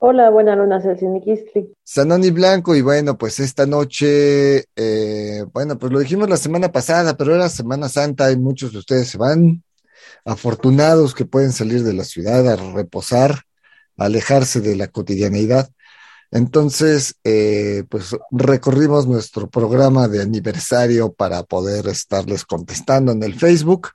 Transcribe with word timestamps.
Hola, 0.00 0.30
buena 0.30 0.54
luna, 0.54 0.80
Celsinikistli. 0.80 1.74
Sanoni 1.82 2.30
Blanco, 2.30 2.76
y 2.76 2.82
bueno, 2.82 3.18
pues 3.18 3.40
esta 3.40 3.66
noche, 3.66 4.64
eh, 4.76 5.44
bueno, 5.52 5.76
pues 5.76 5.92
lo 5.92 5.98
dijimos 5.98 6.30
la 6.30 6.36
semana 6.36 6.70
pasada, 6.70 7.16
pero 7.16 7.34
era 7.34 7.48
Semana 7.48 7.88
Santa 7.88 8.30
y 8.30 8.36
muchos 8.36 8.70
de 8.72 8.78
ustedes 8.78 9.08
se 9.08 9.18
van, 9.18 9.64
afortunados 10.24 11.16
que 11.16 11.24
pueden 11.24 11.50
salir 11.50 11.82
de 11.82 11.94
la 11.94 12.04
ciudad 12.04 12.48
a 12.48 12.54
reposar, 12.74 13.42
a 13.96 14.04
alejarse 14.04 14.60
de 14.60 14.76
la 14.76 14.86
cotidianeidad. 14.86 15.68
Entonces, 16.30 17.16
eh, 17.24 17.82
pues 17.88 18.16
recorrimos 18.30 19.08
nuestro 19.08 19.50
programa 19.50 20.06
de 20.06 20.22
aniversario 20.22 21.12
para 21.12 21.42
poder 21.42 21.88
estarles 21.88 22.44
contestando 22.44 23.10
en 23.10 23.24
el 23.24 23.34
Facebook 23.34 23.88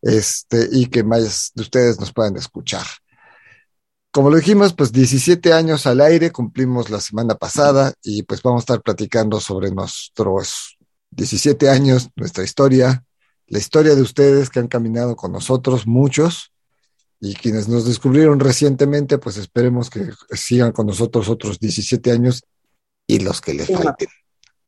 este, 0.00 0.66
y 0.72 0.86
que 0.86 1.04
más 1.04 1.52
de 1.54 1.60
ustedes 1.60 2.00
nos 2.00 2.10
puedan 2.10 2.36
escuchar. 2.36 2.86
Como 4.12 4.30
lo 4.30 4.36
dijimos, 4.36 4.74
pues 4.74 4.90
17 4.90 5.52
años 5.52 5.86
al 5.86 6.00
aire 6.00 6.32
cumplimos 6.32 6.90
la 6.90 7.00
semana 7.00 7.36
pasada 7.36 7.92
y 8.02 8.24
pues 8.24 8.42
vamos 8.42 8.60
a 8.60 8.64
estar 8.64 8.82
platicando 8.82 9.38
sobre 9.38 9.70
nuestros 9.70 10.76
17 11.10 11.68
años, 11.70 12.10
nuestra 12.16 12.42
historia, 12.42 13.04
la 13.46 13.58
historia 13.58 13.94
de 13.94 14.02
ustedes 14.02 14.50
que 14.50 14.58
han 14.58 14.68
caminado 14.68 15.14
con 15.14 15.30
nosotros, 15.30 15.86
muchos, 15.86 16.52
y 17.20 17.34
quienes 17.34 17.68
nos 17.68 17.84
descubrieron 17.84 18.40
recientemente, 18.40 19.18
pues 19.18 19.36
esperemos 19.36 19.90
que 19.90 20.10
sigan 20.30 20.72
con 20.72 20.86
nosotros 20.86 21.28
otros 21.28 21.60
17 21.60 22.10
años 22.10 22.42
y 23.06 23.20
los 23.20 23.40
que 23.40 23.54
les 23.54 23.68
Y 23.68 23.74
falten. 23.74 24.08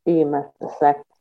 Y 0.04 0.24
más, 0.24 0.46
exacto. 0.60 1.11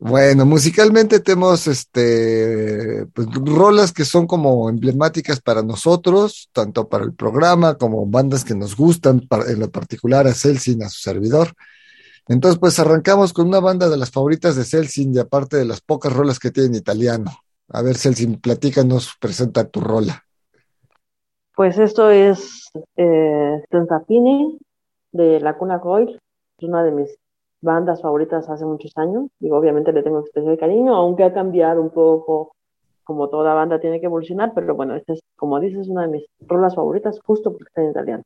Bueno, 0.00 0.46
musicalmente 0.46 1.18
tenemos 1.18 1.66
este 1.66 3.04
pues, 3.12 3.26
rolas 3.34 3.92
que 3.92 4.04
son 4.04 4.28
como 4.28 4.68
emblemáticas 4.70 5.40
para 5.40 5.62
nosotros, 5.62 6.48
tanto 6.52 6.88
para 6.88 7.04
el 7.04 7.14
programa 7.14 7.74
como 7.74 8.06
bandas 8.06 8.44
que 8.44 8.54
nos 8.54 8.76
gustan, 8.76 9.26
en 9.48 9.58
lo 9.58 9.70
particular 9.70 10.28
a 10.28 10.34
Celsin, 10.34 10.84
a 10.84 10.88
su 10.88 11.00
servidor. 11.00 11.48
Entonces, 12.28 12.60
pues 12.60 12.78
arrancamos 12.78 13.32
con 13.32 13.48
una 13.48 13.58
banda 13.58 13.88
de 13.88 13.96
las 13.96 14.10
favoritas 14.12 14.54
de 14.54 14.64
Celsin, 14.64 15.14
y 15.14 15.18
aparte 15.18 15.56
de 15.56 15.64
las 15.64 15.80
pocas 15.80 16.12
rolas 16.12 16.38
que 16.38 16.52
tiene 16.52 16.68
en 16.68 16.74
italiano. 16.76 17.32
A 17.70 17.82
ver, 17.82 17.96
Celsin, 17.96 18.40
platícanos, 18.40 19.16
presenta 19.18 19.64
tu 19.64 19.80
rola. 19.80 20.24
Pues 21.56 21.76
esto 21.76 22.08
es 22.10 22.70
eh, 22.96 23.64
Tenzapini 23.68 24.58
de 25.10 25.40
La 25.40 25.58
Cuna 25.58 25.80
Coil. 25.80 26.20
Es 26.58 26.68
una 26.68 26.84
de 26.84 26.92
mis 26.92 27.18
bandas 27.60 28.02
favoritas 28.02 28.48
hace 28.48 28.64
muchos 28.64 28.92
años. 28.96 29.30
Digo, 29.38 29.56
obviamente 29.58 29.92
le 29.92 30.02
tengo 30.02 30.24
especial 30.24 30.58
cariño, 30.58 30.94
aunque 30.94 31.24
ha 31.24 31.32
cambiado 31.32 31.80
un 31.80 31.90
poco, 31.90 32.54
como 33.04 33.28
toda 33.28 33.54
banda 33.54 33.80
tiene 33.80 34.00
que 34.00 34.06
evolucionar, 34.06 34.52
pero 34.54 34.74
bueno, 34.74 34.94
esta 34.94 35.14
es, 35.14 35.20
como 35.36 35.58
dices, 35.60 35.88
una 35.88 36.02
de 36.02 36.08
mis 36.08 36.24
rolas 36.40 36.74
favoritas 36.74 37.18
justo 37.24 37.50
porque 37.52 37.68
está 37.68 37.82
en 37.82 37.90
italiano. 37.90 38.22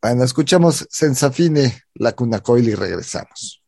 Bueno, 0.00 0.24
escuchamos 0.24 0.86
Sensafine, 0.90 1.72
La 1.94 2.12
Cuna 2.12 2.40
Coil 2.40 2.68
y 2.68 2.74
regresamos. 2.74 3.62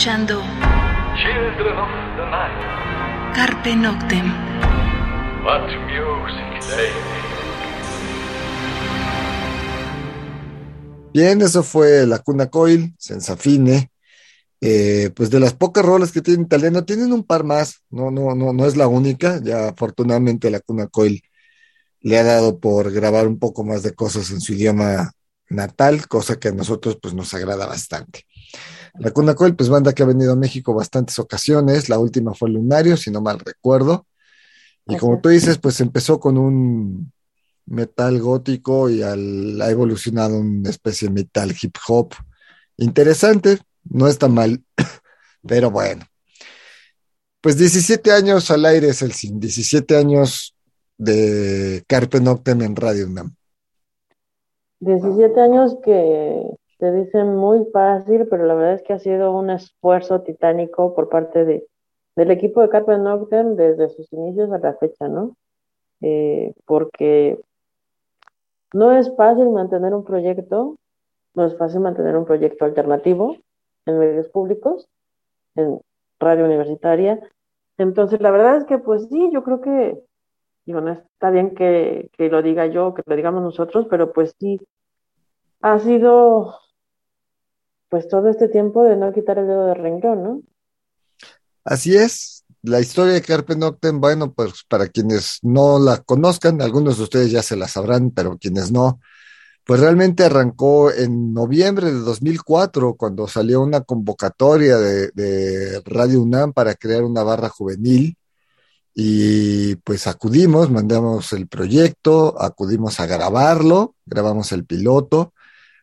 Escuchando 0.00 0.40
Children 1.14 1.76
of 1.76 1.90
the 2.16 2.24
night, 2.30 3.34
Carpe 3.34 3.76
Noctem. 3.76 4.32
what 5.44 5.68
music 5.68 6.74
they. 6.74 6.90
Bien, 11.12 11.42
eso 11.42 11.62
fue 11.62 12.06
La 12.06 12.20
Cuna 12.20 12.48
Coil, 12.48 12.94
Sensafine. 12.98 13.90
Eh, 14.62 15.10
pues 15.14 15.28
de 15.28 15.38
las 15.38 15.52
pocas 15.52 15.84
rolas 15.84 16.12
que 16.12 16.22
tiene 16.22 16.44
italiano, 16.44 16.84
tienen 16.84 17.12
un 17.12 17.24
par 17.24 17.44
más, 17.44 17.82
no, 17.90 18.10
no, 18.10 18.34
no, 18.34 18.54
no 18.54 18.66
es 18.66 18.76
la 18.76 18.86
única, 18.86 19.38
ya 19.42 19.68
afortunadamente 19.68 20.50
La 20.50 20.60
Cuna 20.60 20.86
Coil 20.86 21.22
le 22.00 22.18
ha 22.18 22.24
dado 22.24 22.58
por 22.58 22.90
grabar 22.90 23.26
un 23.26 23.38
poco 23.38 23.64
más 23.64 23.82
de 23.82 23.92
cosas 23.92 24.30
en 24.30 24.40
su 24.40 24.54
idioma 24.54 25.12
natal, 25.50 26.08
cosa 26.08 26.38
que 26.38 26.48
a 26.48 26.52
nosotros 26.52 26.98
pues 27.02 27.12
nos 27.12 27.34
agrada 27.34 27.66
bastante. 27.66 28.24
La 28.98 29.10
Cuna 29.10 29.34
Coil, 29.34 29.54
pues 29.56 29.68
banda 29.68 29.92
que 29.92 30.02
ha 30.02 30.06
venido 30.06 30.32
a 30.32 30.36
México 30.36 30.74
bastantes 30.74 31.18
ocasiones, 31.18 31.88
la 31.88 31.98
última 31.98 32.34
fue 32.34 32.50
Lunario, 32.50 32.96
si 32.96 33.10
no 33.10 33.20
mal 33.20 33.38
recuerdo, 33.38 34.06
y 34.86 34.96
como 34.96 35.20
tú 35.20 35.28
dices, 35.28 35.58
pues 35.58 35.80
empezó 35.80 36.18
con 36.18 36.36
un 36.36 37.12
metal 37.66 38.20
gótico 38.20 38.90
y 38.90 39.02
al- 39.02 39.60
ha 39.62 39.70
evolucionado 39.70 40.38
una 40.40 40.70
especie 40.70 41.08
de 41.08 41.14
metal 41.14 41.54
hip 41.60 41.76
hop. 41.86 42.14
Interesante, 42.76 43.58
no 43.84 44.08
está 44.08 44.26
mal, 44.26 44.62
pero 45.46 45.70
bueno. 45.70 46.04
Pues 47.40 47.56
17 47.56 48.10
años 48.12 48.50
al 48.50 48.64
aire 48.64 48.88
es 48.88 49.02
el 49.02 49.12
sin, 49.12 49.38
17 49.38 49.96
años 49.96 50.54
de 50.98 51.84
Carpe 51.86 52.20
Noctem 52.20 52.60
en 52.62 52.76
Radio 52.76 53.06
UNAM. 53.06 53.34
17 54.80 55.40
años 55.40 55.76
que 55.84 56.42
te 56.80 56.90
dicen 56.92 57.36
muy 57.36 57.66
fácil, 57.72 58.26
pero 58.28 58.46
la 58.46 58.54
verdad 58.54 58.74
es 58.74 58.82
que 58.82 58.94
ha 58.94 58.98
sido 58.98 59.32
un 59.32 59.50
esfuerzo 59.50 60.22
titánico 60.22 60.94
por 60.94 61.08
parte 61.08 61.44
de, 61.44 61.66
del 62.16 62.30
equipo 62.30 62.62
de 62.62 62.70
Carpe 62.70 62.96
Noctem 62.98 63.54
desde 63.54 63.90
sus 63.90 64.12
inicios 64.12 64.50
a 64.50 64.58
la 64.58 64.74
fecha, 64.74 65.06
¿no? 65.06 65.36
Eh, 66.00 66.54
porque 66.64 67.38
no 68.72 68.92
es 68.92 69.14
fácil 69.14 69.50
mantener 69.50 69.94
un 69.94 70.04
proyecto, 70.04 70.76
no 71.34 71.46
es 71.46 71.56
fácil 71.58 71.80
mantener 71.80 72.16
un 72.16 72.24
proyecto 72.24 72.64
alternativo 72.64 73.36
en 73.84 73.98
medios 73.98 74.28
públicos, 74.28 74.88
en 75.56 75.80
radio 76.18 76.46
universitaria. 76.46 77.20
Entonces, 77.76 78.20
la 78.20 78.30
verdad 78.30 78.56
es 78.56 78.64
que, 78.64 78.78
pues 78.78 79.06
sí, 79.08 79.30
yo 79.32 79.44
creo 79.44 79.60
que, 79.60 80.02
digo, 80.64 80.80
no 80.80 80.92
está 80.92 81.30
bien 81.30 81.54
que, 81.54 82.10
que 82.16 82.30
lo 82.30 82.42
diga 82.42 82.66
yo, 82.66 82.94
que 82.94 83.02
lo 83.04 83.16
digamos 83.16 83.42
nosotros, 83.42 83.86
pero 83.90 84.12
pues 84.12 84.34
sí, 84.38 84.58
ha 85.62 85.78
sido, 85.78 86.54
pues 87.90 88.08
todo 88.08 88.30
este 88.30 88.48
tiempo 88.48 88.82
de 88.82 88.96
no 88.96 89.12
quitar 89.12 89.38
el 89.38 89.46
dedo 89.46 89.66
de 89.66 89.74
renglón, 89.74 90.22
¿no? 90.22 90.42
Así 91.64 91.94
es, 91.94 92.44
la 92.62 92.80
historia 92.80 93.12
de 93.12 93.22
Carpe 93.22 93.54
Noctem, 93.56 94.00
bueno, 94.00 94.32
pues 94.32 94.64
para 94.66 94.88
quienes 94.88 95.40
no 95.42 95.78
la 95.78 95.98
conozcan, 95.98 96.62
algunos 96.62 96.96
de 96.96 97.02
ustedes 97.02 97.30
ya 97.30 97.42
se 97.42 97.56
la 97.56 97.68
sabrán, 97.68 98.10
pero 98.12 98.38
quienes 98.38 98.72
no, 98.72 99.00
pues 99.64 99.80
realmente 99.80 100.24
arrancó 100.24 100.90
en 100.90 101.34
noviembre 101.34 101.92
de 101.92 102.00
2004, 102.00 102.94
cuando 102.94 103.28
salió 103.28 103.60
una 103.60 103.82
convocatoria 103.82 104.78
de 104.78 105.82
Radio 105.84 106.22
UNAM 106.22 106.52
para 106.54 106.74
crear 106.74 107.02
una 107.02 107.22
barra 107.22 107.50
juvenil. 107.50 108.16
Y 108.94 109.76
pues 109.76 110.06
acudimos, 110.06 110.70
mandamos 110.70 111.32
el 111.32 111.46
proyecto, 111.46 112.40
acudimos 112.40 112.98
a 113.00 113.06
grabarlo, 113.06 113.94
grabamos 114.04 114.50
el 114.52 114.64
piloto. 114.64 115.32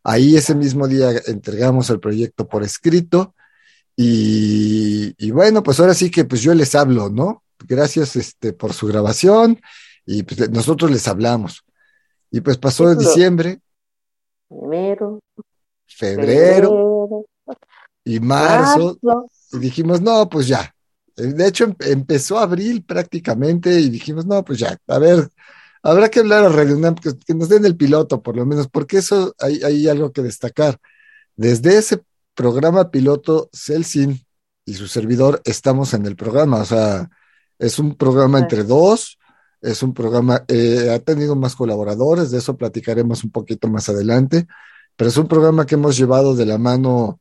Ahí 0.09 0.37
ese 0.37 0.55
mismo 0.55 0.87
día 0.87 1.11
entregamos 1.27 1.89
el 1.89 1.99
proyecto 1.99 2.47
por 2.47 2.63
escrito. 2.63 3.35
Y, 3.97 5.13
y 5.17 5.31
bueno, 5.31 5.61
pues 5.63 5.79
ahora 5.81 5.93
sí 5.93 6.09
que 6.09 6.23
pues 6.23 6.41
yo 6.41 6.53
les 6.53 6.75
hablo, 6.75 7.09
¿no? 7.09 7.43
Gracias 7.67 8.15
este, 8.15 8.53
por 8.53 8.71
su 8.71 8.87
grabación 8.87 9.59
y 10.05 10.23
pues 10.23 10.49
nosotros 10.49 10.91
les 10.91 11.05
hablamos. 11.09 11.65
Y 12.31 12.39
pues 12.39 12.57
pasó 12.57 12.87
Título. 12.89 13.09
diciembre, 13.09 13.59
Enero, 14.49 15.19
febrero 15.87 16.69
febrero, 16.69 17.25
y 18.05 18.19
marzo 18.21 18.97
marzo. 19.01 19.27
y 19.51 19.59
dijimos, 19.59 19.99
no, 20.01 20.29
pues 20.29 20.47
ya. 20.47 20.73
Eh, 21.17 21.33
De 21.33 21.47
hecho, 21.47 21.65
em- 21.65 21.75
empezó 21.81 22.39
abril 22.39 22.83
prácticamente 22.85 23.77
y 23.77 23.89
dijimos, 23.89 24.25
no, 24.25 24.41
pues 24.45 24.59
ya, 24.59 24.77
a 24.87 24.99
ver, 24.99 25.27
habrá 25.83 26.09
que 26.09 26.19
hablar 26.19 26.43
a 26.43 26.49
Radio 26.49 26.77
UNAM, 26.77 26.95
que, 26.95 27.11
que 27.25 27.33
nos 27.33 27.49
den 27.49 27.65
el 27.65 27.77
piloto 27.77 28.21
por 28.21 28.35
lo 28.35 28.45
menos, 28.45 28.67
porque 28.67 28.97
eso 28.97 29.35
hay, 29.39 29.61
hay 29.63 29.87
algo 29.87 30.11
que 30.11 30.21
destacar. 30.21 30.79
Desde 31.35 31.77
ese 31.77 32.01
programa 32.33 32.91
piloto, 32.91 33.49
Celsin 33.53 34.25
y 34.65 34.73
su 34.73 34.87
servidor 34.87 35.41
estamos 35.45 35.93
en 35.93 36.05
el 36.05 36.15
programa, 36.15 36.57
o 36.57 36.65
sea, 36.65 37.09
es 37.59 37.79
un 37.79 37.95
programa 37.95 38.39
entre 38.39 38.63
dos, 38.63 39.17
es 39.61 39.81
un 39.81 39.93
programa, 39.93 40.43
eh, 40.47 40.91
ha 40.93 40.99
tenido 40.99 41.35
más 41.35 41.55
colaboradores, 41.55 42.31
de 42.31 42.39
eso 42.39 42.57
platicaremos 42.57 43.23
un 43.23 43.31
poquito 43.31 43.67
más 43.67 43.89
adelante, 43.89 44.47
pero 44.95 45.09
es 45.09 45.17
un 45.17 45.27
programa 45.27 45.65
que 45.65 45.75
hemos 45.75 45.97
llevado 45.97 46.35
de 46.35 46.45
la 46.45 46.57
mano 46.57 47.19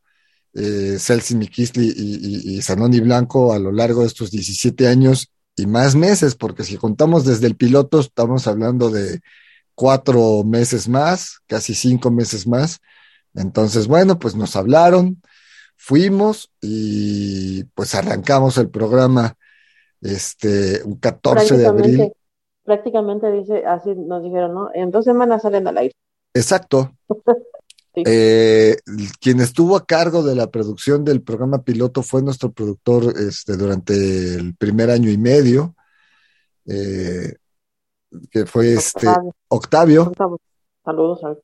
eh, 0.55 0.97
Celsin 0.99 1.39
Mikisli 1.39 1.93
y, 1.97 2.53
y, 2.53 2.57
y 2.57 2.63
Zanoni 2.63 3.01
Blanco 3.01 3.53
a 3.53 3.59
lo 3.59 3.73
largo 3.73 4.01
de 4.01 4.09
estos 4.09 4.31
17 4.31 4.89
años 4.89 5.31
y 5.57 5.67
más 5.67 5.95
meses, 5.95 6.35
porque 6.35 6.65
si 6.65 6.77
contamos 6.77 7.25
desde 7.25 7.47
el 7.47 7.57
piloto, 7.57 8.01
estamos 8.01 8.47
hablando 8.47 8.91
de 8.91 9.21
cuatro 9.75 10.45
meses 10.45 10.89
más, 10.89 11.41
casi 11.47 11.75
cinco 11.75 12.11
meses 12.11 12.47
más. 12.47 12.81
Entonces, 13.35 13.89
bueno, 13.89 14.19
pues 14.19 14.37
nos 14.37 14.55
hablaron, 14.55 15.23
fuimos 15.77 16.53
y 16.61 17.65
pues 17.75 17.95
arrancamos 17.95 18.59
el 18.59 18.69
programa 18.69 19.37
este, 20.01 20.83
un 20.85 20.97
14 20.97 21.57
de 21.57 21.67
abril. 21.67 21.97
Prácticamente, 21.97 22.17
prácticamente 22.65 23.33
dice, 23.33 23.67
así 23.67 23.95
nos 23.95 24.23
dijeron, 24.23 24.55
¿no? 24.55 24.71
En 24.75 24.91
dos 24.91 25.05
semanas 25.05 25.43
salen 25.43 25.67
al 25.69 25.79
aire. 25.79 25.95
Exacto. 26.35 26.93
Sí. 27.97 28.03
Eh, 28.05 28.77
quien 29.21 29.41
estuvo 29.41 29.75
a 29.75 29.87
cargo 29.87 30.23
de 30.23 30.35
la 30.35 30.51
producción 30.51 31.03
del 31.03 31.23
programa 31.23 31.65
piloto 31.65 32.03
fue 32.03 32.21
nuestro 32.21 32.53
productor 32.53 33.15
este, 33.19 33.57
durante 33.57 34.35
el 34.35 34.55
primer 34.55 34.91
año 34.91 35.11
y 35.11 35.17
medio, 35.17 35.75
eh, 36.67 37.37
que 38.31 38.45
fue 38.45 38.75
este 38.75 39.09
Octavio. 39.49 40.13
Saludos 40.85 41.25
al 41.25 41.39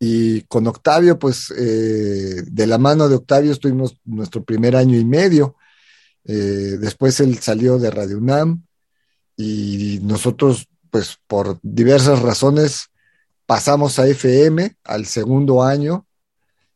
Y 0.00 0.42
con 0.42 0.66
Octavio, 0.66 1.16
pues 1.16 1.52
eh, 1.56 2.42
de 2.44 2.66
la 2.66 2.78
mano 2.78 3.08
de 3.08 3.14
Octavio 3.14 3.52
estuvimos 3.52 3.96
nuestro 4.04 4.42
primer 4.42 4.74
año 4.74 4.98
y 4.98 5.04
medio. 5.04 5.54
Después 6.24 7.20
él 7.20 7.38
salió 7.38 7.78
de 7.78 7.90
Radio 7.90 8.18
UNAM 8.18 8.64
y 9.36 10.00
nosotros, 10.02 10.68
pues 10.90 11.18
por 11.26 11.58
diversas 11.62 12.22
razones, 12.22 12.91
pasamos 13.52 13.98
a 13.98 14.06
FM 14.06 14.76
al 14.82 15.04
segundo 15.04 15.62
año. 15.62 16.06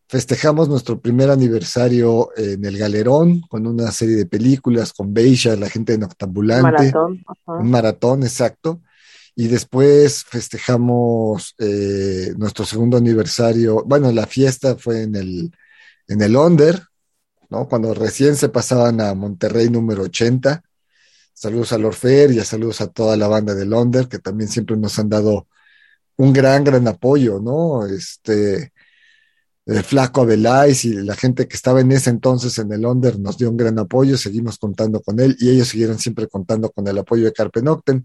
Festejamos 0.08 0.68
nuestro 0.68 1.00
primer 1.00 1.30
aniversario 1.30 2.28
en 2.36 2.62
el 2.66 2.76
Galerón 2.76 3.40
con 3.48 3.66
una 3.66 3.90
serie 3.90 4.14
de 4.14 4.26
películas 4.26 4.92
con 4.92 5.14
Beisha, 5.14 5.56
la 5.56 5.70
gente 5.70 5.92
de 5.92 5.98
Noctambulante 6.00 6.62
maratón. 6.70 7.24
Un 7.46 7.70
maratón, 7.70 8.22
exacto. 8.24 8.82
Y 9.34 9.48
después 9.48 10.22
festejamos 10.24 11.54
eh, 11.56 12.34
nuestro 12.36 12.66
segundo 12.66 12.98
aniversario. 12.98 13.82
Bueno, 13.86 14.12
la 14.12 14.26
fiesta 14.26 14.76
fue 14.76 15.04
en 15.04 15.16
el, 15.16 15.50
en 16.08 16.20
el 16.20 16.36
Onder, 16.36 16.82
¿no? 17.48 17.66
Cuando 17.66 17.94
recién 17.94 18.36
se 18.36 18.50
pasaban 18.50 19.00
a 19.00 19.14
Monterrey 19.14 19.70
número 19.70 20.02
80. 20.02 20.62
Saludos 21.32 21.72
al 21.72 21.86
Orfer 21.86 22.32
y 22.32 22.38
a 22.38 22.44
saludos 22.44 22.82
a 22.82 22.88
toda 22.88 23.16
la 23.16 23.28
banda 23.28 23.54
del 23.54 23.72
Onder, 23.72 24.08
que 24.08 24.18
también 24.18 24.50
siempre 24.50 24.76
nos 24.76 24.98
han 24.98 25.08
dado 25.08 25.46
un 26.16 26.32
gran, 26.32 26.64
gran 26.64 26.86
apoyo, 26.88 27.40
¿no? 27.40 27.86
Este, 27.86 28.72
el 29.66 29.82
Flaco 29.82 30.22
Abeláis 30.22 30.84
y 30.84 30.92
la 30.92 31.16
gente 31.16 31.48
que 31.48 31.56
estaba 31.56 31.80
en 31.80 31.90
ese 31.90 32.10
entonces 32.10 32.58
en 32.58 32.72
el 32.72 32.84
Onder 32.84 33.18
nos 33.18 33.36
dio 33.36 33.50
un 33.50 33.56
gran 33.56 33.78
apoyo, 33.78 34.16
seguimos 34.16 34.58
contando 34.58 35.00
con 35.00 35.18
él 35.18 35.36
y 35.40 35.50
ellos 35.50 35.68
siguieron 35.68 35.98
siempre 35.98 36.28
contando 36.28 36.70
con 36.70 36.86
el 36.86 36.96
apoyo 36.96 37.24
de 37.24 37.32
Carpe 37.32 37.62
Noctem. 37.62 38.04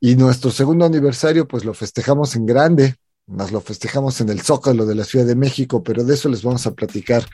Y 0.00 0.16
nuestro 0.16 0.50
segundo 0.50 0.86
aniversario, 0.86 1.46
pues 1.46 1.64
lo 1.64 1.74
festejamos 1.74 2.36
en 2.36 2.46
grande, 2.46 2.96
nos 3.26 3.52
lo 3.52 3.60
festejamos 3.60 4.20
en 4.20 4.30
el 4.30 4.40
Zócalo 4.40 4.86
de 4.86 4.94
la 4.94 5.04
Ciudad 5.04 5.26
de 5.26 5.34
México, 5.34 5.82
pero 5.82 6.04
de 6.04 6.14
eso 6.14 6.28
les 6.28 6.42
vamos 6.42 6.66
a 6.66 6.72
platicar 6.72 7.26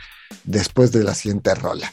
después 0.42 0.90
de 0.90 1.04
la 1.04 1.14
siguiente 1.14 1.54
rola. 1.54 1.92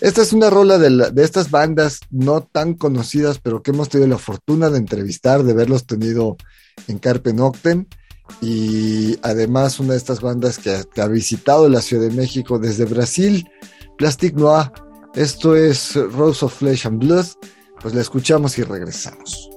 Esta 0.00 0.22
es 0.22 0.32
una 0.32 0.48
rola 0.48 0.78
de, 0.78 1.10
de 1.10 1.24
estas 1.24 1.50
bandas 1.50 2.00
no 2.10 2.42
tan 2.42 2.74
conocidas, 2.74 3.40
pero 3.40 3.62
que 3.62 3.72
hemos 3.72 3.88
tenido 3.88 4.08
la 4.08 4.18
fortuna 4.18 4.70
de 4.70 4.78
entrevistar, 4.78 5.42
de 5.42 5.52
verlos 5.52 5.86
tenido 5.86 6.36
en 6.86 6.98
Carpe 6.98 7.32
Noctem. 7.32 7.86
Y 8.42 9.18
además 9.22 9.80
una 9.80 9.92
de 9.92 9.98
estas 9.98 10.20
bandas 10.20 10.58
que, 10.58 10.84
que 10.94 11.00
ha 11.00 11.08
visitado 11.08 11.68
la 11.68 11.80
Ciudad 11.80 12.08
de 12.08 12.14
México 12.14 12.58
desde 12.58 12.84
Brasil, 12.84 13.48
Plastic 13.96 14.34
Noir. 14.34 14.70
Esto 15.14 15.56
es 15.56 15.94
Rose 15.94 16.44
of 16.44 16.54
Flesh 16.54 16.86
and 16.86 17.00
Blood. 17.00 17.26
Pues 17.80 17.94
la 17.94 18.02
escuchamos 18.02 18.58
y 18.58 18.62
regresamos. 18.62 19.47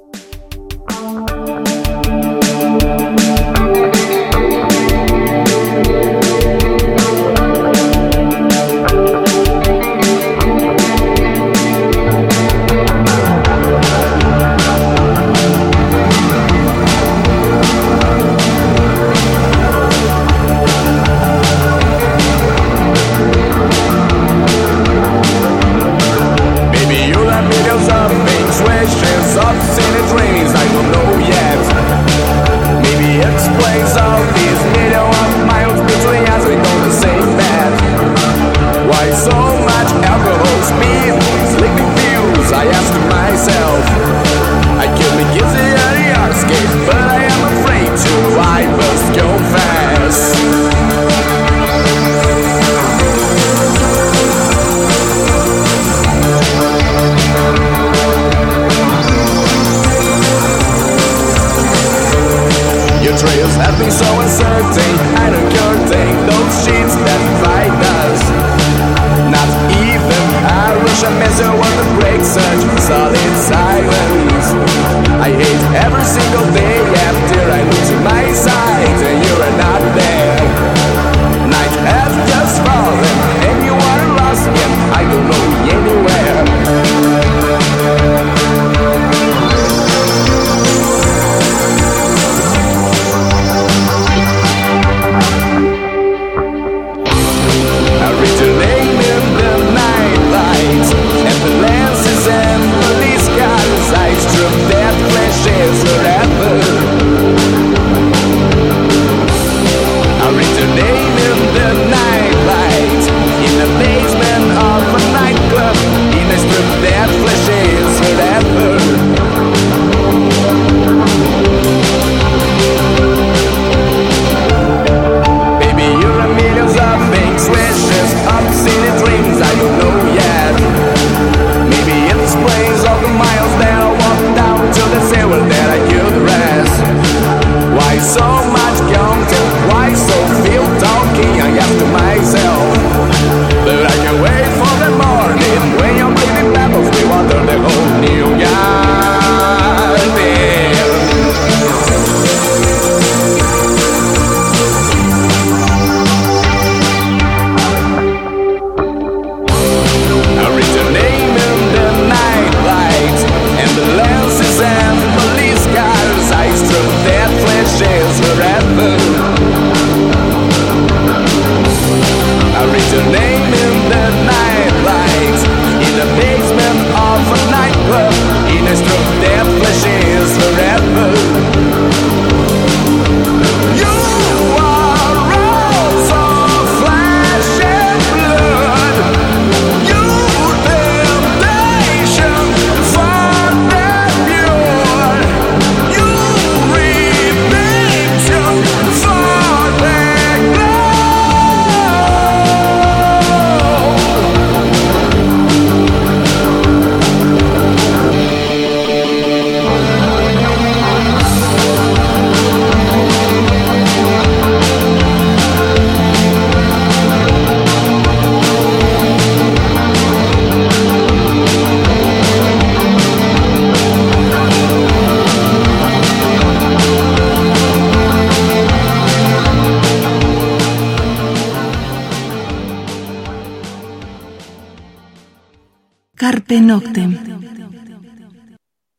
Carpe 236.52 236.66
Noctem. 236.66 237.18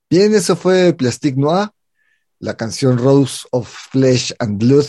Bien, 0.09 0.35
eso 0.35 0.56
fue 0.56 0.94
Plastic 0.94 1.37
Noir, 1.37 1.68
la 2.38 2.56
canción 2.56 2.97
Rose 2.97 3.47
of 3.50 3.71
Flesh 3.90 4.32
and 4.38 4.59
Blood, 4.59 4.87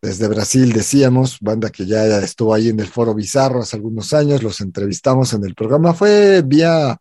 desde 0.00 0.26
Brasil, 0.26 0.72
decíamos, 0.72 1.38
banda 1.40 1.70
que 1.70 1.86
ya 1.86 2.18
estuvo 2.18 2.54
ahí 2.54 2.70
en 2.70 2.80
el 2.80 2.88
Foro 2.88 3.14
Bizarro 3.14 3.60
hace 3.60 3.76
algunos 3.76 4.12
años, 4.14 4.42
los 4.42 4.60
entrevistamos 4.60 5.32
en 5.32 5.44
el 5.44 5.54
programa, 5.54 5.94
fue 5.94 6.42
vía 6.44 6.98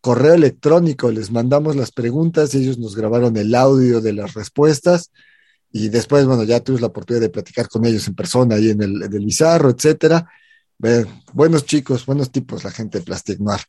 correo 0.00 0.32
electrónico, 0.32 1.10
les 1.10 1.30
mandamos 1.30 1.76
las 1.76 1.92
preguntas, 1.92 2.54
ellos 2.54 2.78
nos 2.78 2.96
grabaron 2.96 3.36
el 3.36 3.54
audio 3.54 4.00
de 4.00 4.14
las 4.14 4.32
respuestas 4.32 5.10
y 5.70 5.90
después, 5.90 6.24
bueno, 6.24 6.44
ya 6.44 6.60
tuvimos 6.60 6.80
la 6.80 6.86
oportunidad 6.86 7.20
de 7.20 7.28
platicar 7.28 7.68
con 7.68 7.84
ellos 7.84 8.08
en 8.08 8.14
persona 8.14 8.54
ahí 8.54 8.70
en 8.70 8.80
el, 8.80 9.06
Bizarro, 9.22 9.68
etcétera. 9.68 10.26
Buenos 11.34 11.66
chicos, 11.66 12.06
buenos 12.06 12.32
tipos, 12.32 12.64
la 12.64 12.70
gente 12.70 13.00
de 13.00 13.04
Plastic 13.04 13.38
Noir, 13.38 13.60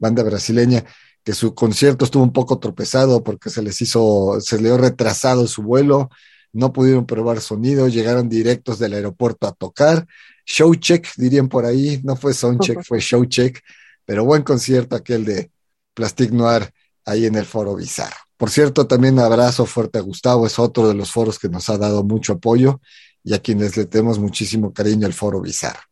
banda 0.00 0.24
brasileña, 0.24 0.84
que 1.22 1.34
su 1.34 1.54
concierto 1.54 2.04
estuvo 2.04 2.24
un 2.24 2.32
poco 2.32 2.58
tropezado 2.58 3.22
porque 3.22 3.50
se 3.50 3.62
les 3.62 3.80
hizo, 3.80 4.40
se 4.40 4.56
le 4.56 4.64
dio 4.64 4.78
retrasado 4.78 5.46
su 5.46 5.62
vuelo, 5.62 6.10
no 6.52 6.72
pudieron 6.72 7.06
probar 7.06 7.40
sonido, 7.40 7.86
llegaron 7.86 8.28
directos 8.28 8.78
del 8.78 8.94
aeropuerto 8.94 9.46
a 9.46 9.52
tocar. 9.52 10.06
Show 10.44 10.74
check, 10.74 11.06
dirían 11.16 11.48
por 11.48 11.64
ahí, 11.64 12.00
no 12.02 12.16
fue 12.16 12.34
sound 12.34 12.60
check, 12.60 12.82
fue 12.82 12.98
show 13.00 13.24
check, 13.26 13.60
pero 14.04 14.24
buen 14.24 14.42
concierto 14.42 14.96
aquel 14.96 15.24
de 15.24 15.52
Plastic 15.94 16.32
Noir 16.32 16.72
ahí 17.04 17.26
en 17.26 17.36
el 17.36 17.44
foro 17.44 17.76
Bizarro. 17.76 18.16
Por 18.36 18.50
cierto, 18.50 18.86
también 18.86 19.18
abrazo 19.18 19.66
fuerte 19.66 19.98
a 19.98 20.02
Gustavo, 20.02 20.46
es 20.46 20.58
otro 20.58 20.88
de 20.88 20.94
los 20.94 21.12
foros 21.12 21.38
que 21.38 21.48
nos 21.48 21.68
ha 21.68 21.76
dado 21.76 22.02
mucho 22.02 22.32
apoyo 22.32 22.80
y 23.22 23.34
a 23.34 23.38
quienes 23.40 23.76
le 23.76 23.84
tenemos 23.84 24.18
muchísimo 24.18 24.72
cariño 24.72 25.06
al 25.06 25.12
foro 25.12 25.40
Bizarro. 25.40 25.89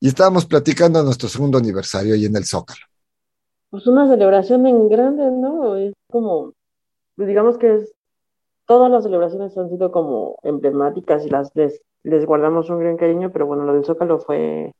Y 0.00 0.08
estábamos 0.08 0.46
platicando 0.46 1.02
nuestro 1.02 1.28
segundo 1.28 1.58
aniversario 1.58 2.14
ahí 2.14 2.26
en 2.26 2.36
el 2.36 2.44
Zócalo. 2.44 2.80
Pues 3.70 3.86
una 3.86 4.08
celebración 4.08 4.66
en 4.66 4.88
grande, 4.88 5.30
¿no? 5.30 5.76
Es 5.76 5.94
como, 6.10 6.52
pues 7.16 7.28
digamos 7.28 7.58
que 7.58 7.74
es, 7.76 7.92
todas 8.66 8.90
las 8.90 9.04
celebraciones 9.04 9.56
han 9.58 9.70
sido 9.70 9.90
como 9.92 10.38
emblemáticas 10.42 11.24
y 11.24 11.30
las 11.30 11.50
les, 11.54 11.80
guardamos 12.26 12.70
un 12.70 12.78
gran 12.80 12.96
cariño, 12.96 13.32
pero 13.32 13.46
bueno, 13.46 13.64
lo 13.64 13.74
del 13.74 13.84
Zócalo 13.84 14.18
fue, 14.18 14.72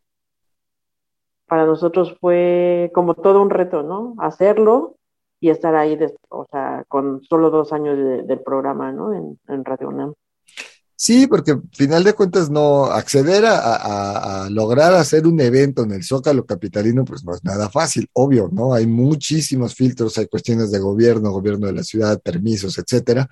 para 1.47 1.65
nosotros 1.67 2.17
fue 2.21 2.91
como 2.95 3.15
todo 3.15 3.41
un 3.43 3.51
reto, 3.51 3.83
¿no? 3.83 4.15
Hacerlo 4.19 4.97
y 5.41 5.51
estar 5.51 5.75
ahí, 5.77 5.97
des- 5.97 6.17
o 6.29 6.47
sea, 6.51 6.85
con 6.89 7.23
solo 7.23 7.51
dos 7.51 7.73
años 7.73 7.97
de- 7.97 8.23
del 8.23 8.41
programa, 8.41 8.93
¿no? 8.93 9.13
En, 9.15 9.39
en 9.49 9.65
Radio 9.65 9.89
UNAM. 9.89 10.15
Sí, 11.07 11.29
porque 11.29 11.53
al 11.53 11.63
final 11.73 12.03
de 12.03 12.15
cuentas 12.15 12.51
no 12.51 12.87
acceder 12.87 13.45
a, 13.47 14.45
a- 14.47 14.51
lograr 14.51 14.93
hacer 14.95 15.25
un 15.27 15.41
evento 15.41 15.85
en 15.85 15.93
el 15.93 16.03
Zócalo 16.03 16.45
capitalino, 16.45 17.05
pues 17.05 17.23
no 17.25 17.33
es 17.33 17.45
nada 17.45 17.69
fácil, 17.71 18.09
obvio, 18.15 18.49
¿no? 18.53 18.75
Hay 18.75 18.87
muchísimos 18.89 19.75
filtros, 19.77 20.19
hay 20.19 20.27
cuestiones 20.27 20.73
de 20.73 20.81
gobierno, 20.81 21.31
gobierno 21.31 21.69
de 21.69 21.75
la 21.75 21.85
ciudad, 21.85 22.21
permisos, 22.21 22.77
etcétera. 22.79 23.29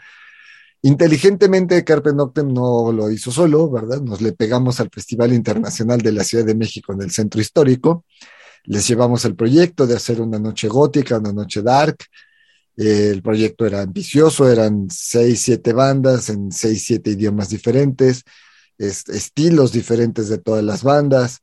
Inteligentemente 0.82 1.82
Carpe 1.84 2.12
Noctem 2.12 2.52
no 2.52 2.92
lo 2.92 3.10
hizo 3.10 3.32
solo, 3.32 3.70
¿verdad? 3.70 4.00
Nos 4.02 4.20
le 4.20 4.32
pegamos 4.32 4.80
al 4.80 4.90
Festival 4.90 5.32
Internacional 5.32 6.00
de 6.02 6.12
la 6.12 6.24
Ciudad 6.24 6.44
de 6.44 6.54
México 6.54 6.92
en 6.92 7.02
el 7.02 7.10
Centro 7.10 7.40
Histórico, 7.40 8.04
les 8.64 8.86
llevamos 8.88 9.24
el 9.24 9.36
proyecto 9.36 9.86
de 9.86 9.96
hacer 9.96 10.20
una 10.20 10.38
noche 10.38 10.68
gótica, 10.68 11.18
una 11.18 11.32
noche 11.32 11.62
dark, 11.62 11.96
el 12.76 13.22
proyecto 13.22 13.66
era 13.66 13.82
ambicioso, 13.82 14.50
eran 14.50 14.88
seis, 14.90 15.42
siete 15.42 15.72
bandas 15.72 16.28
en 16.30 16.50
seis, 16.52 16.84
siete 16.86 17.10
idiomas 17.10 17.48
diferentes, 17.50 18.22
est- 18.78 19.08
estilos 19.10 19.72
diferentes 19.72 20.28
de 20.28 20.38
todas 20.38 20.64
las 20.64 20.82
bandas. 20.82 21.38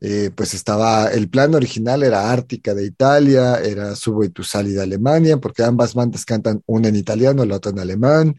Eh, 0.00 0.30
pues 0.34 0.52
estaba, 0.54 1.08
el 1.08 1.30
plan 1.30 1.54
original 1.54 2.02
era 2.02 2.30
Ártica 2.30 2.74
de 2.74 2.84
Italia, 2.84 3.56
era 3.60 3.96
Subo 3.96 4.24
y 4.24 4.28
Tusali 4.30 4.72
de 4.72 4.82
Alemania, 4.82 5.38
porque 5.38 5.62
ambas 5.62 5.94
bandas 5.94 6.24
cantan 6.26 6.62
una 6.66 6.88
en 6.88 6.96
italiano, 6.96 7.44
la 7.46 7.56
otra 7.56 7.70
en 7.72 7.78
alemán. 7.78 8.38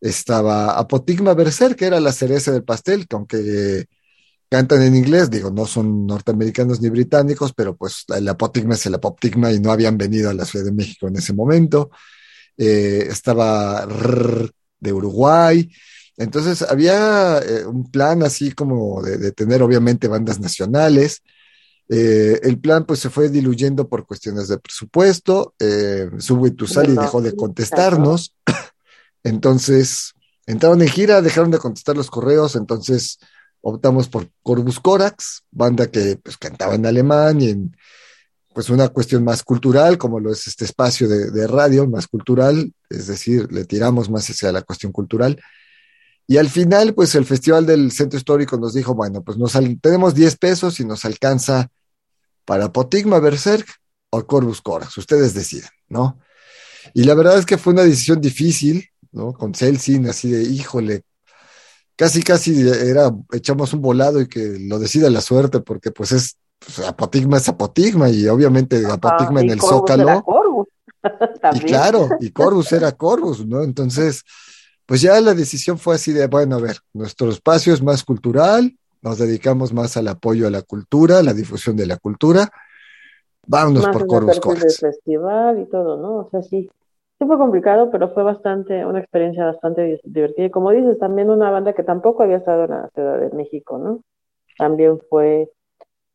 estaba 0.00 0.78
Apotigma 0.78 1.34
Berser, 1.34 1.76
que 1.76 1.86
era 1.86 2.00
la 2.00 2.12
cereza 2.12 2.52
del 2.52 2.64
pastel, 2.64 3.06
que 3.06 3.16
aunque 3.16 3.86
cantan 4.50 4.82
en 4.82 4.96
inglés, 4.96 5.30
digo, 5.30 5.50
no 5.50 5.64
son 5.64 6.06
norteamericanos 6.06 6.80
ni 6.80 6.90
británicos, 6.90 7.52
pero 7.52 7.76
pues 7.76 8.04
el 8.14 8.28
Apotigma 8.28 8.74
es 8.74 8.84
el 8.86 8.94
Apotigma 8.94 9.52
y 9.52 9.60
no 9.60 9.70
habían 9.70 9.96
venido 9.96 10.28
a 10.28 10.34
la 10.34 10.44
Ciudad 10.44 10.64
de 10.64 10.72
México 10.72 11.06
en 11.08 11.16
ese 11.16 11.32
momento. 11.32 11.90
Eh, 12.58 13.06
estaba 13.08 13.86
Rrr 13.86 14.50
de 14.80 14.92
Uruguay. 14.92 15.70
Entonces 16.16 16.62
había 16.62 17.38
eh, 17.38 17.64
un 17.64 17.90
plan 17.90 18.22
así 18.22 18.50
como 18.50 19.02
de, 19.02 19.18
de 19.18 19.32
tener 19.32 19.62
obviamente 19.62 20.08
bandas 20.08 20.40
nacionales. 20.40 21.22
Eh, 21.92 22.38
el 22.44 22.60
plan 22.60 22.84
pues 22.86 23.00
se 23.00 23.10
fue 23.10 23.28
diluyendo 23.28 23.88
por 23.88 24.06
cuestiones 24.06 24.48
de 24.48 24.58
presupuesto. 24.58 25.54
Eh, 25.58 26.08
Subway 26.18 26.52
to 26.52 26.66
Sally 26.66 26.88
Bueno, 26.88 27.02
dejó 27.02 27.20
de 27.22 27.34
contestarnos. 27.34 28.34
Entonces 29.24 30.12
entraron 30.46 30.82
en 30.82 30.88
gira, 30.88 31.20
dejaron 31.20 31.50
de 31.50 31.58
contestar 31.58 31.96
los 31.96 32.10
correos. 32.10 32.56
Entonces 32.56 33.18
optamos 33.62 34.08
por 34.08 34.28
Corvus 34.42 34.80
Corax, 34.80 35.44
banda 35.50 35.86
que 35.86 36.16
pues 36.22 36.36
cantaba 36.36 36.74
en 36.74 36.86
alemán 36.86 37.40
y 37.40 37.50
en 37.50 37.76
pues 38.52 38.68
una 38.68 38.88
cuestión 38.88 39.24
más 39.24 39.42
cultural, 39.42 39.96
como 39.96 40.18
lo 40.18 40.32
es 40.32 40.46
este 40.46 40.64
espacio 40.64 41.08
de, 41.08 41.46
radio, 41.46 41.86
más 41.86 42.08
cultural, 42.08 42.72
es 42.88 43.06
decir, 43.06 43.50
le 43.52 43.64
tiramos 43.64 44.10
más 44.10 44.28
hacia 44.28 44.50
la 44.50 44.62
cuestión 44.62 44.90
cultural. 44.90 45.40
Y 46.26 46.36
al 46.36 46.48
final, 46.48 46.94
pues 46.94 47.14
el 47.14 47.24
Festival 47.24 47.64
del 47.64 47.92
Centro 47.92 48.18
Histórico 48.18 48.56
nos 48.56 48.74
dijo, 48.74 48.94
bueno, 48.94 49.22
pues 49.22 49.38
nos 49.38 49.56
tenemos 49.80 50.14
10 50.14 50.36
pesos 50.36 50.80
y 50.80 50.84
nos 50.84 51.04
alcanza 51.04 51.68
para 52.44 52.72
Potigma 52.72 53.20
Berserk 53.20 53.68
o 54.10 54.26
Corvus 54.26 54.60
Corax, 54.60 54.98
ustedes 54.98 55.34
deciden, 55.34 55.70
¿no? 55.88 56.18
Y 56.92 57.04
la 57.04 57.14
verdad 57.14 57.38
es 57.38 57.46
que 57.46 57.58
fue 57.58 57.72
una 57.72 57.84
decisión 57.84 58.20
difícil, 58.20 58.88
¿no? 59.12 59.32
Con 59.32 59.54
Celsin, 59.54 60.08
así 60.08 60.30
de, 60.30 60.42
híjole, 60.42 61.04
casi, 62.00 62.22
casi 62.22 62.66
era, 62.66 63.14
echamos 63.30 63.74
un 63.74 63.82
volado 63.82 64.22
y 64.22 64.26
que 64.26 64.56
lo 64.58 64.78
decida 64.78 65.10
la 65.10 65.20
suerte, 65.20 65.60
porque 65.60 65.90
pues 65.90 66.12
es, 66.12 66.38
pues, 66.58 66.78
Apotigma 66.88 67.36
es 67.36 67.46
Apotigma 67.46 68.08
y 68.08 68.26
obviamente 68.26 68.86
Apotigma 68.90 69.40
Ah, 69.40 69.42
en 69.42 69.50
el 69.50 69.58
Corvus 69.58 69.76
Zócalo. 69.80 70.02
era 70.04 70.22
Corvus. 70.22 70.68
Y 71.54 71.60
claro, 71.60 72.08
y 72.20 72.30
Corvus 72.32 72.72
era 72.72 72.92
Corvus, 72.92 73.46
¿no? 73.46 73.62
Entonces, 73.62 74.22
pues 74.86 75.02
ya 75.02 75.20
la 75.20 75.34
decisión 75.34 75.78
fue 75.78 75.96
así 75.96 76.12
de, 76.12 76.26
bueno, 76.26 76.56
a 76.56 76.60
ver, 76.60 76.78
nuestro 76.94 77.28
espacio 77.30 77.74
es 77.74 77.82
más 77.82 78.02
cultural, 78.02 78.74
nos 79.02 79.18
dedicamos 79.18 79.74
más 79.74 79.98
al 79.98 80.08
apoyo 80.08 80.46
a 80.46 80.50
la 80.50 80.62
cultura, 80.62 81.22
la 81.22 81.34
difusión 81.34 81.76
de 81.76 81.86
la 81.86 81.98
cultura. 81.98 82.50
Vámonos 83.46 83.84
Más 83.84 83.92
por 83.92 84.06
Corvus 84.06 84.40
Corax. 84.40 84.78
festival 84.78 85.60
y 85.60 85.66
todo, 85.68 85.96
¿no? 85.98 86.16
O 86.16 86.28
sea, 86.30 86.42
sí, 86.42 86.70
fue 87.26 87.38
complicado, 87.38 87.90
pero 87.90 88.12
fue 88.14 88.22
bastante, 88.22 88.84
una 88.86 89.00
experiencia 89.00 89.44
bastante 89.44 89.82
di- 89.82 90.00
divertida. 90.04 90.46
Y 90.46 90.50
como 90.50 90.70
dices, 90.70 90.98
también 90.98 91.30
una 91.30 91.50
banda 91.50 91.74
que 91.74 91.82
tampoco 91.82 92.22
había 92.22 92.38
estado 92.38 92.64
en 92.64 92.70
la 92.70 92.90
Ciudad 92.94 93.18
de 93.18 93.30
México, 93.36 93.78
¿no? 93.78 94.02
También 94.58 95.00
fue, 95.08 95.50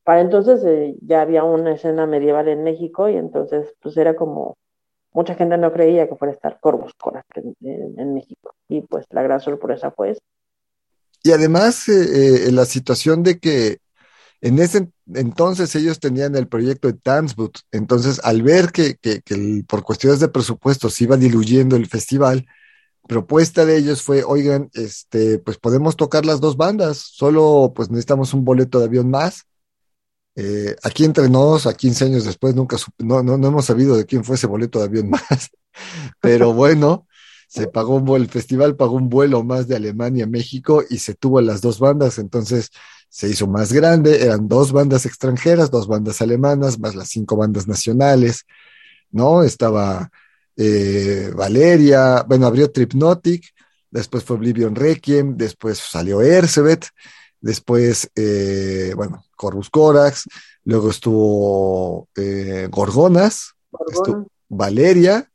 para 0.04 0.22
entonces 0.22 0.63
eh, 0.65 0.96
ya 1.02 1.22
había 1.22 1.44
una 1.44 1.74
escena 1.74 2.06
medieval 2.08 2.48
en 2.48 2.63
México 2.63 3.10
y 3.10 3.15
entonces 3.18 3.74
pues 3.82 3.98
era 3.98 4.15
como, 4.15 4.56
mucha 5.13 5.36
gente 5.36 5.58
no 5.58 5.72
creía 5.72 6.08
que 6.08 6.15
fuera 6.15 6.34
a 6.34 6.36
estar 6.36 6.60
Corvus 6.60 6.94
Corax 6.96 7.26
en, 7.62 8.13
México. 8.13 8.54
Y 8.68 8.82
pues 8.82 9.06
la 9.12 9.24
gran 9.24 9.39
sorpresa 9.39 9.91
fue 9.91 10.12
esa. 10.12 10.22
Y 11.24 11.32
además, 11.32 11.88
eh, 11.89 12.48
eh, 12.48 12.52
la 12.52 12.65
situación 12.65 13.24
de 13.24 13.39
que 13.39 13.78
en 14.41 14.60
ese 14.60 14.89
entonces 15.13 15.76
ellos 15.76 16.00
tenían 16.00 16.36
el 16.36 16.48
proyecto 16.48 16.88
de 16.88 16.94
Tanzboot, 16.96 17.60
entonces 17.72 18.20
al 18.24 18.41
ver 18.41 18.72
que, 18.72 18.96
que- 18.98 19.22
por 19.68 19.84
cuestiones 19.84 20.20
de 20.20 20.28
presupuesto 20.30 20.89
se 20.89 21.04
iba 21.06 21.18
diluyendo 21.18 21.76
el 21.76 21.88
festival, 21.88 22.46
propuesta 23.08 23.65
de 23.65 23.78
ellos 23.78 24.04
fue, 24.04 24.24
oigan, 24.24 24.70
este, 24.74 25.39
pues 25.39 25.58
podemos 25.60 25.96
tocar 25.98 26.26
las 26.26 26.41
dos 26.41 26.58
bandas, 26.58 26.98
solo 27.00 27.74
pues 27.76 27.89
necesitamos 27.91 28.34
un 28.34 28.46
boleto 28.46 28.80
de 28.80 28.86
avión 28.86 29.10
más. 29.12 29.46
Eh, 30.38 30.76
aquí 30.84 31.06
entre 31.06 31.30
nos, 31.30 31.65
a 31.65 31.74
15 31.76 32.04
años 32.06 32.26
después, 32.26 32.56
nunca 32.56 32.76
no, 33.00 33.24
no, 33.24 33.38
no 33.38 33.48
hemos 33.48 33.65
sabido 33.65 33.96
de 33.96 34.06
quién 34.06 34.24
fue 34.26 34.36
ese 34.36 34.48
boleto 34.48 34.80
de 34.80 34.86
avión 34.86 35.10
más, 35.12 35.50
pero 36.22 36.54
bueno, 36.54 37.08
se 37.50 37.68
pagó 37.68 38.15
el 38.18 38.30
festival 38.30 38.76
pagó 38.76 38.96
un 38.96 39.10
vuelo 39.10 39.44
más 39.44 39.68
de 39.68 39.76
Alemania 39.78 40.26
a 40.26 40.28
México 40.28 40.84
y 40.89 41.00
se 41.00 41.15
tuvo 41.15 41.41
las 41.41 41.62
dos 41.62 41.80
bandas, 41.80 42.20
entonces 42.20 42.72
se 43.15 43.30
hizo 43.30 43.47
más 43.47 43.71
grande, 43.71 44.23
eran 44.25 44.49
dos 44.49 44.73
bandas 44.73 45.06
extranjeras, 45.06 45.71
dos 45.71 45.88
bandas 45.88 46.21
alemanas, 46.21 46.80
más 46.80 46.95
las 46.95 47.08
cinco 47.08 47.38
bandas 47.38 47.65
nacionales, 47.65 48.43
¿no? 49.10 49.41
Estaba 49.43 50.10
eh, 50.58 51.32
Valeria, 51.34 52.23
bueno, 52.28 52.45
abrió 52.45 52.69
Tripnotic, 52.69 53.41
después 53.89 54.25
fue 54.25 54.36
Oblivion 54.36 54.75
Requiem, 54.75 55.38
después 55.38 55.78
salió 55.78 56.21
Ercebet, 56.21 56.88
después, 57.39 58.10
eh, 58.15 58.91
bueno, 58.97 59.23
Corvus 59.38 59.69
Corax, 59.69 60.23
luego 60.65 60.89
estuvo 60.89 62.10
eh, 62.17 62.67
Gorgonas, 62.69 63.54
Gorgona. 63.71 64.25
Valeria, 64.49 65.30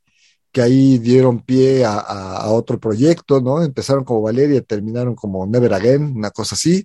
que 0.53 0.61
ahí 0.61 0.99
dieron 0.99 1.41
pie 1.41 1.85
a, 1.87 1.95
a- 1.95 2.37
a 2.43 2.51
otro 2.51 2.79
proyecto, 2.79 3.41
¿no? 3.41 3.63
Empezaron 3.63 4.05
como 4.05 4.21
Valeria, 4.21 4.61
terminaron 4.61 5.15
como 5.15 5.47
Never 5.47 5.73
Again, 5.73 6.13
una 6.15 6.31
cosa 6.31 6.55
así. 6.57 6.85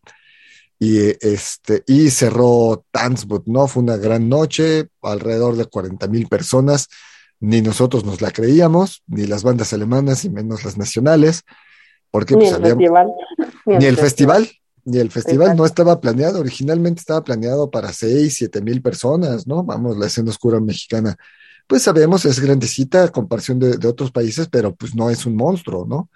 Y, 0.79 0.99
este, 1.25 1.83
y 1.87 2.09
cerró 2.09 2.85
Tanzboot, 2.91 3.47
¿no? 3.47 3.67
Fue 3.67 3.81
una 3.83 3.97
gran 3.97 4.27
noche, 4.27 4.87
alrededor 5.01 5.55
de 5.55 5.65
40 5.65 6.07
mil 6.07 6.27
personas. 6.27 6.87
Ni 7.39 7.61
nosotros 7.61 8.03
nos 8.05 8.21
la 8.21 8.31
creíamos, 8.31 9.03
ni 9.07 9.25
las 9.25 9.43
bandas 9.43 9.71
alemanas, 9.73 10.25
y 10.25 10.29
menos 10.29 10.63
las 10.65 10.77
nacionales, 10.77 11.43
porque 12.11 12.33
Ni 12.35 12.41
pues 12.45 12.51
el 12.51 12.55
habíamos- 12.65 12.77
festival. 12.77 13.07
ni 13.79 13.85
el 13.85 13.97
festival, 13.97 14.49
ni 14.85 14.97
el 14.99 15.11
festival 15.11 15.41
Exacto. 15.47 15.61
no 15.61 15.65
estaba 15.65 15.99
planeado, 16.01 16.39
originalmente 16.39 16.99
estaba 16.99 17.23
planeado 17.23 17.69
para 17.71 17.91
seis, 17.93 18.35
siete 18.37 18.61
mil 18.61 18.81
personas, 18.81 19.47
¿no? 19.47 19.63
Vamos, 19.63 19.97
la 19.97 20.07
escena 20.07 20.29
oscura 20.29 20.59
mexicana, 20.59 21.15
pues 21.67 21.81
sabemos, 21.83 22.25
es 22.25 22.39
grandecita 22.39 23.03
a 23.05 23.07
comparación 23.09 23.59
de, 23.59 23.77
de 23.77 23.87
otros 23.87 24.11
países, 24.11 24.47
pero 24.49 24.75
pues 24.75 24.93
no 24.95 25.09
es 25.09 25.25
un 25.25 25.35
monstruo, 25.35 25.85
¿no? 25.87 26.09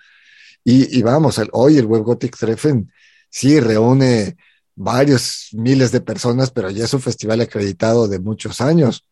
Y, 0.63 0.97
y 0.97 1.01
vamos, 1.01 1.37
el- 1.37 1.49
hoy 1.53 1.77
el 1.77 1.85
Web 1.85 2.03
Gothic 2.03 2.37
Treffen 2.37 2.91
sí 3.29 3.59
reúne 3.59 4.37
varios 4.79 5.49
miles 5.51 5.91
de 5.91 5.99
personas, 5.99 6.51
pero 6.51 6.69
ya 6.69 6.85
es 6.85 6.93
un 6.93 7.01
festival 7.01 7.41
acreditado 7.41 8.07
de 8.07 8.19
muchos 8.19 8.61
años. 8.61 9.05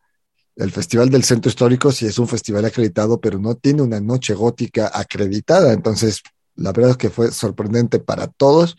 El 0.55 0.71
Festival 0.71 1.09
del 1.09 1.25
Centro 1.25 1.49
Histórico 1.49 1.91
sí 1.91 2.05
es 2.05 2.17
un 2.17 2.27
festival 2.27 2.63
acreditado, 2.63 3.19
pero 3.19 3.37
no 3.37 3.55
tiene 3.55 3.81
una 3.81 3.99
noche 3.99 4.33
gótica 4.33 4.89
acreditada. 4.93 5.73
Entonces, 5.73 6.23
la 6.55 6.71
verdad 6.71 6.91
es 6.91 6.97
que 6.97 7.09
fue 7.09 7.31
sorprendente 7.31 7.99
para 7.99 8.27
todos 8.27 8.77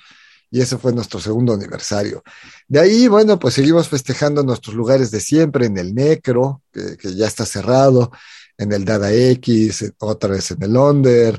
y 0.50 0.62
ese 0.62 0.78
fue 0.78 0.94
nuestro 0.94 1.20
segundo 1.20 1.52
aniversario. 1.52 2.22
De 2.66 2.80
ahí, 2.80 3.06
bueno, 3.06 3.38
pues 3.38 3.52
seguimos 3.52 3.86
festejando 3.88 4.42
nuestros 4.42 4.74
lugares 4.74 5.10
de 5.10 5.20
siempre, 5.20 5.66
en 5.66 5.76
el 5.76 5.94
Necro, 5.94 6.62
que, 6.72 6.96
ya 7.14 7.26
está 7.26 7.44
cerrado, 7.44 8.10
en 8.56 8.72
el 8.72 8.86
Dada 8.86 9.12
X, 9.12 9.92
otra 9.98 10.30
vez 10.30 10.50
en 10.52 10.62
el 10.62 10.74
Onder. 10.74 11.38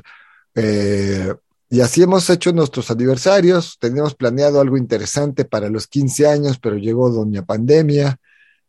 eh, 0.54 1.34
y 1.70 1.80
así 1.80 2.02
hemos 2.02 2.28
hecho 2.28 2.52
nuestros 2.52 2.90
aniversarios. 2.90 3.78
Teníamos 3.80 4.14
planeado 4.14 4.60
algo 4.60 4.76
interesante 4.76 5.44
para 5.44 5.70
los 5.70 5.86
15 5.86 6.26
años, 6.26 6.58
pero 6.60 6.76
llegó 6.76 7.10
Doña 7.10 7.44
Pandemia, 7.46 8.18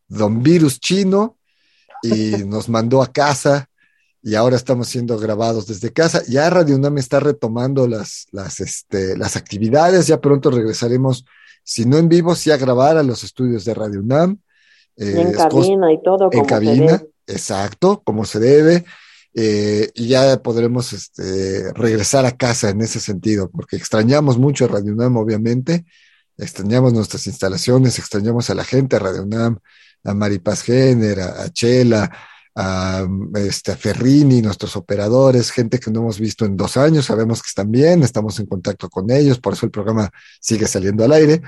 Don 0.07 0.43
Virus 0.43 0.79
Chino, 0.79 1.37
y 2.03 2.31
nos 2.45 2.69
mandó 2.69 3.01
a 3.01 3.11
casa 3.11 3.67
y 4.23 4.35
ahora 4.35 4.55
estamos 4.55 4.87
siendo 4.87 5.17
grabados 5.17 5.65
desde 5.65 5.91
casa. 5.91 6.21
Ya 6.27 6.47
Radio 6.51 6.75
UNAM 6.75 6.99
está 6.99 7.19
retomando 7.19 7.87
las, 7.87 8.27
las, 8.31 8.59
este, 8.59 9.17
las 9.17 9.35
actividades, 9.35 10.05
ya 10.05 10.21
pronto 10.21 10.51
regresaremos, 10.51 11.25
si 11.63 11.85
no 11.85 11.97
en 11.97 12.07
vivo, 12.07 12.35
sí 12.35 12.51
a 12.51 12.57
grabar 12.57 12.97
a 12.97 13.03
los 13.03 13.23
estudios 13.23 13.65
de 13.65 13.73
Radio 13.73 14.01
UNAM. 14.01 14.37
Eh, 14.97 15.13
en 15.21 15.31
cos- 15.33 15.65
cabina 15.65 15.91
y 15.91 16.03
todo 16.03 16.25
en 16.25 16.29
como 16.31 16.45
cabina, 16.45 17.01
exacto, 17.25 18.01
como 18.03 18.25
se 18.25 18.39
debe. 18.39 18.85
Eh, 19.33 19.91
y 19.95 20.07
ya 20.07 20.41
podremos 20.41 20.93
este, 20.93 21.71
regresar 21.73 22.25
a 22.25 22.35
casa 22.35 22.69
en 22.69 22.81
ese 22.81 22.99
sentido, 22.99 23.49
porque 23.49 23.77
extrañamos 23.77 24.37
mucho 24.37 24.65
a 24.65 24.67
Radio 24.67 24.93
UNAM, 24.93 25.17
obviamente, 25.17 25.85
extrañamos 26.37 26.93
nuestras 26.93 27.27
instalaciones, 27.27 27.99
extrañamos 27.99 28.49
a 28.49 28.55
la 28.55 28.63
gente, 28.63 28.95
a 28.95 28.99
Radio 28.99 29.23
UNAM, 29.23 29.59
a 30.03 30.13
Maripaz 30.13 30.65
a, 30.69 31.43
a 31.43 31.49
Chela, 31.51 32.11
a, 32.55 33.07
este, 33.35 33.71
a 33.71 33.77
Ferrini, 33.77 34.41
nuestros 34.41 34.75
operadores, 34.75 35.51
gente 35.51 35.79
que 35.79 35.91
no 35.91 36.01
hemos 36.01 36.19
visto 36.19 36.45
en 36.45 36.57
dos 36.57 36.77
años, 36.77 37.05
sabemos 37.05 37.41
que 37.41 37.47
están 37.47 37.71
bien, 37.71 38.03
estamos 38.03 38.39
en 38.39 38.45
contacto 38.45 38.89
con 38.89 39.09
ellos, 39.11 39.39
por 39.39 39.53
eso 39.53 39.65
el 39.65 39.71
programa 39.71 40.11
sigue 40.39 40.67
saliendo 40.67 41.05
al 41.05 41.13
aire, 41.13 41.41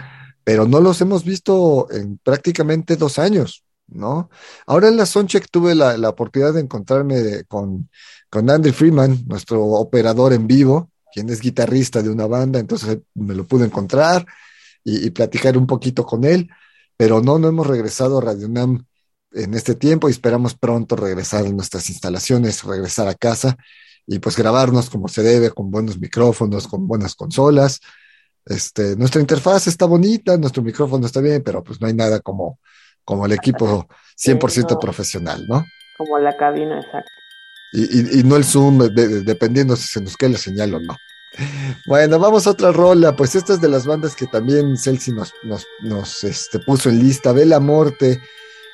pero 0.43 0.67
no 0.67 0.80
los 0.80 1.02
hemos 1.02 1.24
visto 1.24 1.88
en 1.91 2.17
prácticamente 2.17 2.96
dos 2.96 3.19
años, 3.19 3.62
¿no? 3.88 4.30
Ahora 4.65 4.88
en 4.88 4.98
la 4.98 5.06
Soundcheck 5.06 5.50
tuve 5.50 5.76
la, 5.76 6.10
oportunidad 6.10 6.54
de 6.54 6.62
encontrarme 6.62 7.43
con, 7.48 7.89
con 8.30 8.50
Andy 8.50 8.72
Freeman, 8.72 9.24
nuestro 9.28 9.63
operador 9.63 10.34
en 10.34 10.48
vivo, 10.48 10.91
quien 11.13 11.30
es 11.30 11.41
guitarrista 11.41 12.02
de 12.02 12.10
una 12.10 12.26
banda, 12.26 12.60
entonces 12.60 13.00
me 13.13 13.36
lo 13.36 13.46
pude 13.46 13.65
encontrar 13.65 14.26
y, 14.84 15.10
platicar 15.12 15.58
un 15.58 15.67
poquito 15.67 16.06
con 16.06 16.24
él, 16.24 16.50
pero 16.98 17.22
no, 17.22 17.39
no 17.39 17.48
hemos 17.48 17.67
regresado 17.67 18.17
a 18.17 18.22
Radio 18.22 18.48
UNAM 18.48 18.86
en 19.32 19.54
este 19.54 19.76
tiempo 19.76 20.08
y 20.10 20.12
esperamos 20.12 20.56
pronto 20.56 20.96
regresar 20.96 21.46
a 21.46 21.50
nuestras 21.50 21.89
instalaciones, 21.89 22.63
regresar 22.63 23.08
a 23.08 23.15
casa 23.15 23.58
y 24.06 24.19
pues 24.19 24.36
grabarnos 24.36 24.89
como 24.89 25.08
se 25.08 25.24
debe, 25.24 25.52
con 25.52 25.72
buenos 25.72 25.98
micrófonos, 26.00 26.67
con 26.67 26.88
buenas 26.88 27.15
consolas. 27.15 27.80
Este, 28.46 28.96
nuestra 28.98 29.22
interfaz 29.22 29.67
está 29.67 29.86
bonita, 29.86 30.38
nuestro 30.38 30.62
micrófono 30.62 31.06
está 31.06 31.22
bien, 31.22 31.41
pero 31.43 31.63
pues 31.63 31.80
no 31.80 31.88
hay 31.88 31.93
nada 31.93 32.19
como, 32.19 32.60
como 33.06 33.26
el 33.26 33.32
equipo 33.34 33.88
100% 34.16 34.50
Sí, 34.52 34.62
no. 34.76 34.80
profesional, 34.80 35.46
¿no? 35.48 35.66
Como 35.98 36.18
la 36.20 36.36
cabina, 36.38 36.80
exacto. 36.80 37.10
Y, 37.74 37.82
y- 38.18 38.20
y 38.20 38.24
no 38.24 38.36
el 38.36 38.44
zoom, 38.44 38.80
de- 38.80 39.08
de- 39.08 39.22
dependiendo 39.22 39.76
si 39.76 39.88
se 39.88 40.02
nos 40.02 40.16
queda 40.16 40.32
la 40.32 40.38
señal 40.38 40.74
o 40.76 40.80
no. 40.80 40.96
Bueno, 41.88 42.20
vamos 42.20 42.46
a 42.46 42.52
otra 42.52 42.72
rola. 42.72 43.16
Pues 43.16 43.34
esta 43.36 43.54
es 43.54 43.62
de 43.62 43.68
las 43.68 43.88
bandas 43.88 44.16
que 44.16 44.28
también 44.28 44.78
Celsi 44.78 45.12
nos, 45.12 45.34
nos, 45.44 45.66
nos, 45.82 46.24
este, 46.24 46.60
puso 46.60 46.89
en 46.89 47.00
lista. 47.00 47.32
Vela 47.34 47.60
Morte. 47.60 48.22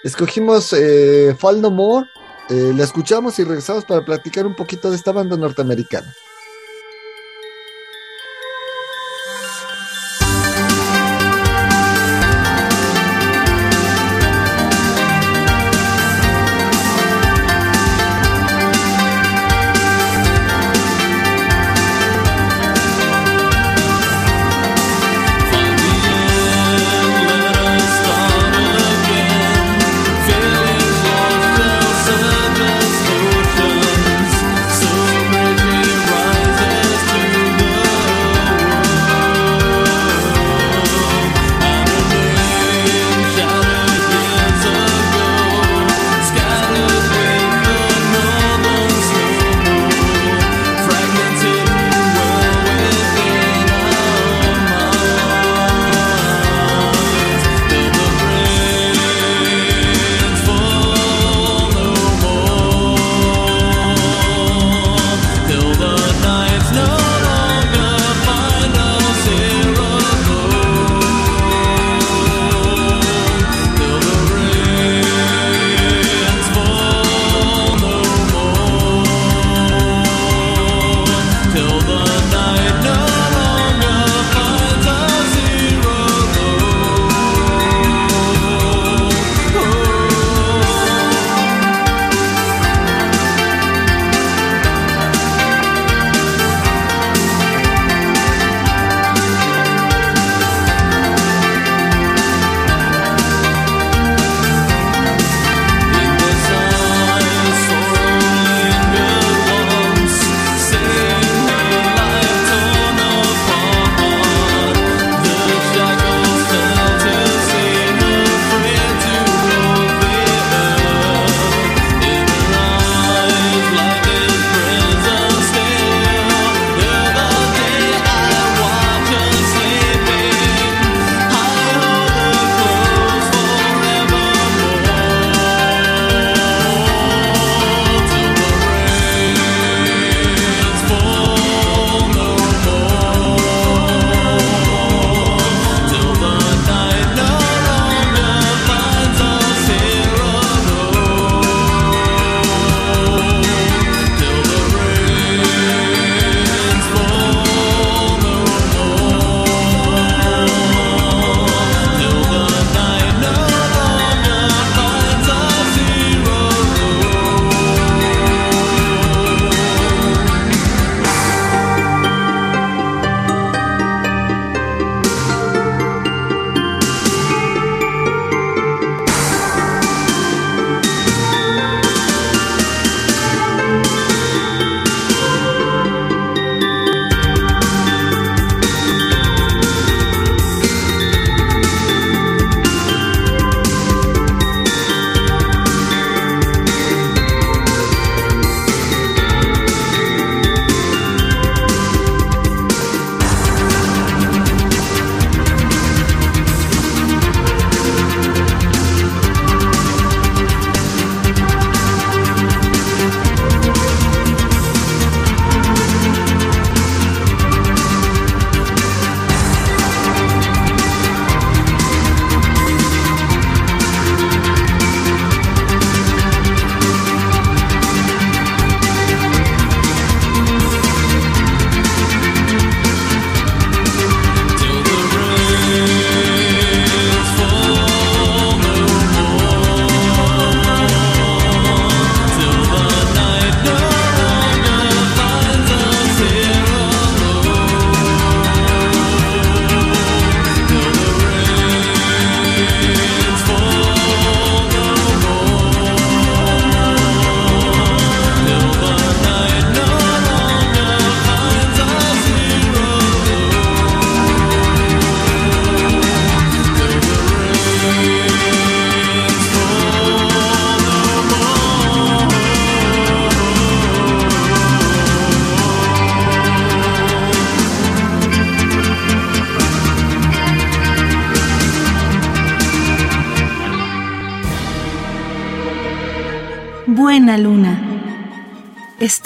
Escogimos 0.03 0.73
eh, 0.73 1.33
Fall 1.39 1.61
No 1.61 1.71
More. 1.71 2.07
Eh, 2.49 2.73
la 2.75 2.83
escuchamos 2.83 3.39
y 3.39 3.43
regresamos 3.45 3.85
para 3.85 4.03
platicar 4.03 4.45
un 4.45 4.55
poquito 4.55 4.89
de 4.89 4.97
esta 4.97 5.11
banda 5.13 5.37
norteamericana. 5.37 6.13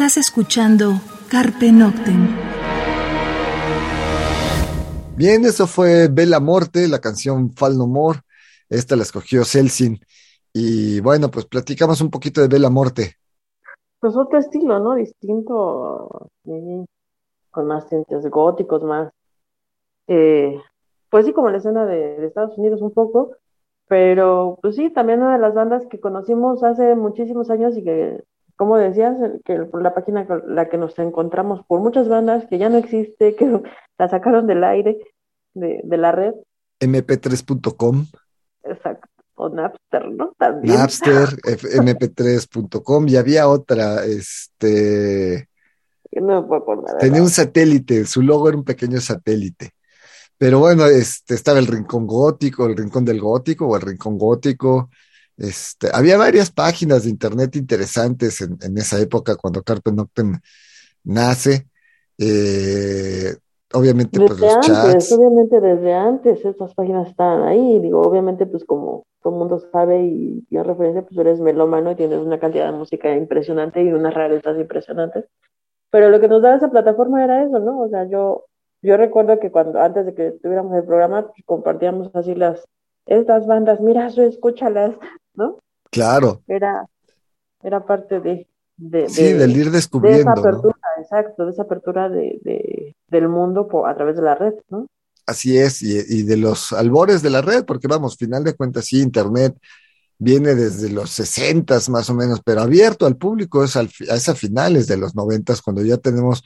Estás 0.05 0.17
escuchando 0.17 0.99
Carpe 1.31 1.71
Noctem. 1.71 2.27
Bien, 5.15 5.45
eso 5.45 5.65
fue 5.65 6.09
Bella 6.09 6.41
Morte, 6.41 6.89
la 6.89 6.99
canción 6.99 7.51
Fal 7.51 7.77
No 7.77 7.87
More. 7.87 8.19
Esta 8.69 8.97
la 8.97 9.03
escogió 9.03 9.45
Celsin. 9.45 10.01
Y 10.51 10.99
bueno, 10.99 11.31
pues 11.31 11.45
platicamos 11.45 12.01
un 12.01 12.09
poquito 12.09 12.41
de 12.41 12.49
Bella 12.49 12.69
Morte. 12.69 13.13
Pues 14.01 14.13
otro 14.17 14.39
estilo, 14.39 14.77
¿no? 14.79 14.95
Distinto, 14.95 16.29
eh, 16.47 16.83
con 17.49 17.67
más 17.67 17.87
tintes 17.87 18.29
góticos, 18.29 18.83
más, 18.83 19.09
eh, 20.07 20.59
pues 21.09 21.25
sí, 21.25 21.31
como 21.31 21.49
la 21.49 21.59
escena 21.59 21.85
de, 21.85 22.17
de 22.17 22.27
Estados 22.27 22.57
Unidos 22.57 22.81
un 22.81 22.91
poco, 22.91 23.37
pero 23.87 24.59
pues 24.61 24.75
sí, 24.75 24.89
también 24.89 25.21
una 25.21 25.35
de 25.35 25.39
las 25.39 25.53
bandas 25.53 25.85
que 25.85 26.01
conocimos 26.01 26.61
hace 26.61 26.93
muchísimos 26.93 27.49
años 27.49 27.77
y 27.77 27.85
que, 27.85 28.21
como 28.55 28.77
decías, 28.77 29.15
que 29.45 29.59
la 29.73 29.93
página 29.93 30.25
con 30.27 30.55
la 30.55 30.69
que 30.69 30.77
nos 30.77 30.97
encontramos 30.99 31.65
por 31.67 31.79
muchas 31.81 32.07
bandas 32.07 32.45
que 32.47 32.57
ya 32.57 32.69
no 32.69 32.77
existe, 32.77 33.35
que 33.35 33.45
la 33.97 34.09
sacaron 34.09 34.47
del 34.47 34.63
aire, 34.63 34.97
de, 35.53 35.81
de 35.83 35.97
la 35.97 36.11
red, 36.11 36.33
mp3.com, 36.79 38.05
exacto, 38.63 39.07
o 39.35 39.49
Napster, 39.49 40.09
¿no? 40.11 40.33
También. 40.37 40.75
Napster, 40.77 41.29
F- 41.45 41.67
mp3.com 41.81 43.07
y 43.07 43.15
había 43.15 43.47
otra, 43.47 44.05
este, 44.05 45.47
no 46.11 46.41
me 46.41 46.47
puedo 46.47 46.61
acordar. 46.61 46.97
tenía 46.99 47.21
un 47.21 47.29
satélite, 47.29 48.05
su 48.05 48.21
logo 48.21 48.49
era 48.49 48.57
un 48.57 48.63
pequeño 48.63 48.99
satélite. 48.99 49.71
Pero 50.37 50.59
bueno, 50.59 50.85
este, 50.87 51.35
estaba 51.35 51.59
el 51.59 51.67
Rincón 51.67 52.05
Gótico, 52.05 52.65
el 52.65 52.75
Rincón 52.75 53.05
del 53.05 53.21
Gótico 53.21 53.67
o 53.67 53.75
el 53.75 53.81
Rincón 53.81 54.17
Gótico. 54.17 54.89
Este, 55.37 55.89
había 55.91 56.17
varias 56.17 56.51
páginas 56.51 57.03
de 57.03 57.09
internet 57.09 57.55
interesantes 57.55 58.41
en, 58.41 58.57
en 58.61 58.77
esa 58.77 58.99
época 58.99 59.35
cuando 59.35 59.63
Carpe 59.63 59.91
Noctem 59.91 60.39
nace. 61.03 61.67
Eh, 62.17 63.35
obviamente, 63.73 64.19
pues 64.19 64.39
Desde 64.39 64.45
los 64.45 64.55
antes, 64.55 64.67
chats. 64.67 65.11
obviamente 65.11 65.59
desde 65.59 65.93
antes 65.93 66.45
estas 66.45 66.73
páginas 66.75 67.09
estaban 67.09 67.43
ahí, 67.43 67.79
digo, 67.79 68.01
obviamente 68.01 68.45
pues 68.45 68.63
como 68.65 69.05
todo 69.21 69.33
el 69.33 69.39
mundo 69.39 69.59
sabe 69.71 70.03
y 70.03 70.41
tiene 70.49 70.63
referencia, 70.63 71.01
pues 71.01 71.17
eres 71.17 71.39
melómano 71.39 71.91
y 71.91 71.95
tienes 71.95 72.19
una 72.19 72.39
cantidad 72.39 72.65
de 72.71 72.77
música 72.77 73.15
impresionante 73.15 73.81
y 73.81 73.91
unas 73.91 74.13
rarezas 74.13 74.57
impresionantes, 74.59 75.25
pero 75.89 76.09
lo 76.09 76.19
que 76.19 76.27
nos 76.27 76.41
daba 76.41 76.57
esa 76.57 76.69
plataforma 76.69 77.23
era 77.23 77.43
eso, 77.43 77.59
¿no? 77.59 77.79
O 77.79 77.89
sea, 77.89 78.07
yo, 78.07 78.45
yo 78.81 78.97
recuerdo 78.97 79.39
que 79.39 79.51
cuando, 79.51 79.79
antes 79.81 80.05
de 80.05 80.13
que 80.13 80.31
tuviéramos 80.31 80.75
el 80.75 80.83
programa, 80.83 81.27
pues, 81.27 81.43
compartíamos 81.45 82.11
así 82.13 82.35
las, 82.35 82.67
estas 83.05 83.47
bandas, 83.47 83.81
mira, 83.81 84.07
escúchalas, 84.17 84.95
¿no? 85.35 85.59
Claro, 85.91 86.43
Era, 86.47 86.87
era 87.63 87.85
parte 87.85 88.19
de, 88.21 88.47
de, 88.77 89.09
sí, 89.09 89.33
de- 89.33 89.33
del 89.33 89.55
ir 89.57 89.71
de 89.95 90.15
esa 90.15 90.33
descubriendo, 90.33 90.45
¿no? 90.47 90.67
apertura, 90.67 90.77
exacto, 90.99 91.45
de 91.45 91.51
esa 91.51 91.63
apertura 91.63 92.09
de, 92.09 92.39
de, 92.43 92.95
del 93.07 93.29
mundo 93.29 93.67
por, 93.67 93.89
a 93.89 93.95
través 93.95 94.15
de 94.17 94.23
la 94.23 94.35
red, 94.35 94.55
¿no? 94.69 94.87
Así 95.25 95.57
es, 95.57 95.81
y, 95.81 95.97
y 96.09 96.23
de 96.23 96.35
los 96.37 96.73
albores 96.73 97.21
de 97.21 97.29
la 97.29 97.41
red, 97.41 97.63
porque 97.65 97.87
vamos, 97.87 98.17
final 98.17 98.43
de 98.43 98.55
cuentas, 98.55 98.85
sí, 98.85 99.01
Internet 99.01 99.55
viene 100.19 100.55
desde 100.55 100.89
los 100.89 101.11
60 101.11 101.79
más 101.89 102.09
o 102.09 102.15
menos, 102.15 102.41
pero 102.45 102.61
abierto 102.61 103.05
al 103.07 103.17
público 103.17 103.63
es, 103.63 103.75
al, 103.77 103.89
es 103.99 104.29
a 104.29 104.35
finales 104.35 104.87
de 104.87 104.97
los 104.97 105.15
90 105.15 105.55
cuando 105.63 105.83
ya 105.83 105.97
tenemos, 105.97 106.43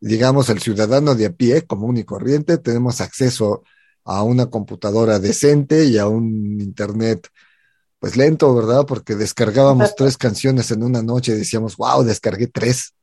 digamos, 0.00 0.50
el 0.50 0.60
ciudadano 0.60 1.14
de 1.16 1.26
a 1.26 1.32
pie, 1.32 1.62
común 1.66 1.96
y 1.98 2.04
corriente, 2.04 2.58
tenemos 2.58 3.00
acceso 3.00 3.62
a 3.64 3.79
una 4.04 4.46
computadora 4.46 5.18
decente 5.18 5.84
y 5.86 5.98
a 5.98 6.08
un 6.08 6.60
Internet, 6.60 7.28
pues 7.98 8.16
lento, 8.16 8.54
¿verdad? 8.54 8.86
Porque 8.86 9.14
descargábamos 9.14 9.94
tres 9.96 10.16
canciones 10.18 10.70
en 10.70 10.82
una 10.82 11.02
noche 11.02 11.32
y 11.32 11.36
decíamos, 11.38 11.76
wow, 11.76 12.02
descargué 12.04 12.46
tres, 12.48 12.94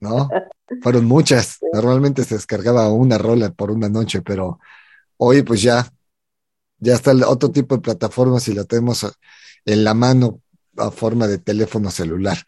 ¿no? 0.00 0.28
Fueron 0.82 1.06
muchas, 1.06 1.58
normalmente 1.72 2.24
se 2.24 2.36
descargaba 2.36 2.90
una 2.92 3.18
rola 3.18 3.50
por 3.52 3.70
una 3.70 3.88
noche, 3.88 4.22
pero 4.22 4.58
hoy 5.18 5.42
pues 5.42 5.62
ya, 5.62 5.88
ya 6.78 6.94
está 6.94 7.12
el 7.12 7.22
otro 7.24 7.50
tipo 7.50 7.76
de 7.76 7.82
plataformas 7.82 8.48
y 8.48 8.54
la 8.54 8.64
tenemos 8.64 9.04
a- 9.04 9.12
en 9.64 9.84
la 9.84 9.94
mano 9.94 10.40
a 10.76 10.90
forma 10.90 11.26
de 11.28 11.38
teléfono 11.38 11.90
celular. 11.90 12.38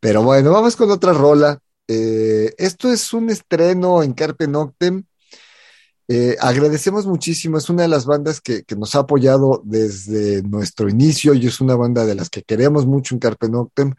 Pero 0.00 0.22
bueno, 0.22 0.52
vamos 0.52 0.76
con 0.76 0.90
otra 0.90 1.12
rola. 1.12 1.58
Eh, 1.88 2.54
esto 2.58 2.90
es 2.92 3.12
un 3.12 3.30
estreno 3.30 4.02
en 4.02 4.12
Carpe 4.14 4.48
Noctem. 4.48 5.04
Eh, 6.08 6.36
agradecemos 6.40 7.06
muchísimo, 7.06 7.58
es 7.58 7.68
una 7.68 7.82
de 7.82 7.88
las 7.88 8.06
bandas 8.06 8.40
que, 8.40 8.62
que 8.64 8.76
nos 8.76 8.94
ha 8.94 9.00
apoyado 9.00 9.60
desde 9.64 10.42
nuestro 10.42 10.88
inicio 10.88 11.34
y 11.34 11.46
es 11.46 11.60
una 11.60 11.74
banda 11.74 12.06
de 12.06 12.14
las 12.14 12.30
que 12.30 12.42
queremos 12.42 12.86
mucho 12.86 13.14
en 13.14 13.18
Carpe 13.20 13.48
Noctem. 13.48 13.94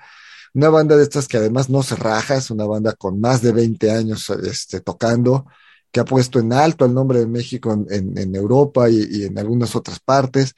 Una 0.54 0.70
banda 0.70 0.98
de 0.98 1.04
estas 1.04 1.28
que 1.28 1.38
además 1.38 1.70
no 1.70 1.84
se 1.84 1.96
raja, 1.96 2.36
es 2.38 2.52
una 2.52 2.66
banda 2.66 2.94
con 2.96 3.20
más 3.22 3.42
de 3.42 3.52
20 3.54 3.92
años 3.92 4.30
este, 4.32 4.82
tocando, 4.82 5.48
que 5.92 6.00
ha 6.02 6.06
puesto 6.06 6.40
en 6.40 6.54
alto 6.54 6.86
el 6.86 6.94
nombre 6.94 7.20
de 7.20 7.28
México 7.28 7.74
en, 7.90 8.18
en- 8.18 8.36
Europa 8.36 8.90
y, 8.90 9.06
y 9.10 9.24
en 9.26 9.38
algunas 9.40 9.76
otras 9.76 10.00
partes. 10.00 10.54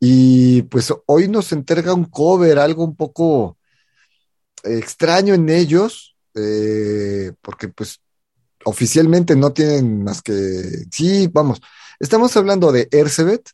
Y 0.00 0.62
pues 0.64 0.92
hoy 1.06 1.28
nos 1.28 1.52
entrega 1.52 1.94
un 1.94 2.06
cover, 2.06 2.58
algo 2.58 2.84
un 2.84 2.96
poco 2.96 3.58
extraño 4.64 5.34
en 5.34 5.48
ellos, 5.48 6.16
eh, 6.34 7.32
porque 7.42 7.68
pues 7.68 8.00
oficialmente 8.64 9.36
no 9.36 9.52
tienen 9.52 10.04
más 10.04 10.22
que, 10.22 10.34
sí, 10.90 11.28
vamos, 11.32 11.60
estamos 12.00 12.36
hablando 12.36 12.72
de 12.72 12.88
Ercebet, 12.90 13.50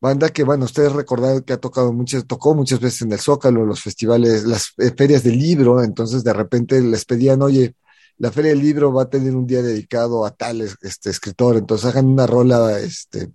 banda 0.00 0.30
que, 0.30 0.44
bueno, 0.44 0.64
ustedes 0.66 0.92
recordaron 0.92 1.42
que 1.42 1.52
ha 1.54 1.58
tocado 1.58 1.92
muchas, 1.92 2.26
tocó 2.26 2.54
muchas 2.54 2.80
veces 2.80 3.02
en 3.02 3.12
el 3.12 3.20
Zócalo, 3.20 3.64
los 3.66 3.82
festivales, 3.82 4.44
las 4.44 4.72
eh, 4.78 4.92
ferias 4.96 5.22
del 5.24 5.38
libro, 5.38 5.82
entonces 5.82 6.24
de 6.24 6.32
repente 6.32 6.80
les 6.80 7.04
pedían, 7.04 7.42
oye, 7.42 7.74
la 8.18 8.32
feria 8.32 8.50
del 8.50 8.60
libro 8.60 8.92
va 8.92 9.04
a 9.04 9.10
tener 9.10 9.34
un 9.36 9.46
día 9.46 9.62
dedicado 9.62 10.24
a 10.26 10.30
tal 10.32 10.60
es- 10.62 10.76
este, 10.82 11.10
escritor, 11.10 11.56
entonces 11.56 11.86
hagan 11.86 12.06
una 12.06 12.26
rola 12.26 12.78
este, 12.80 13.32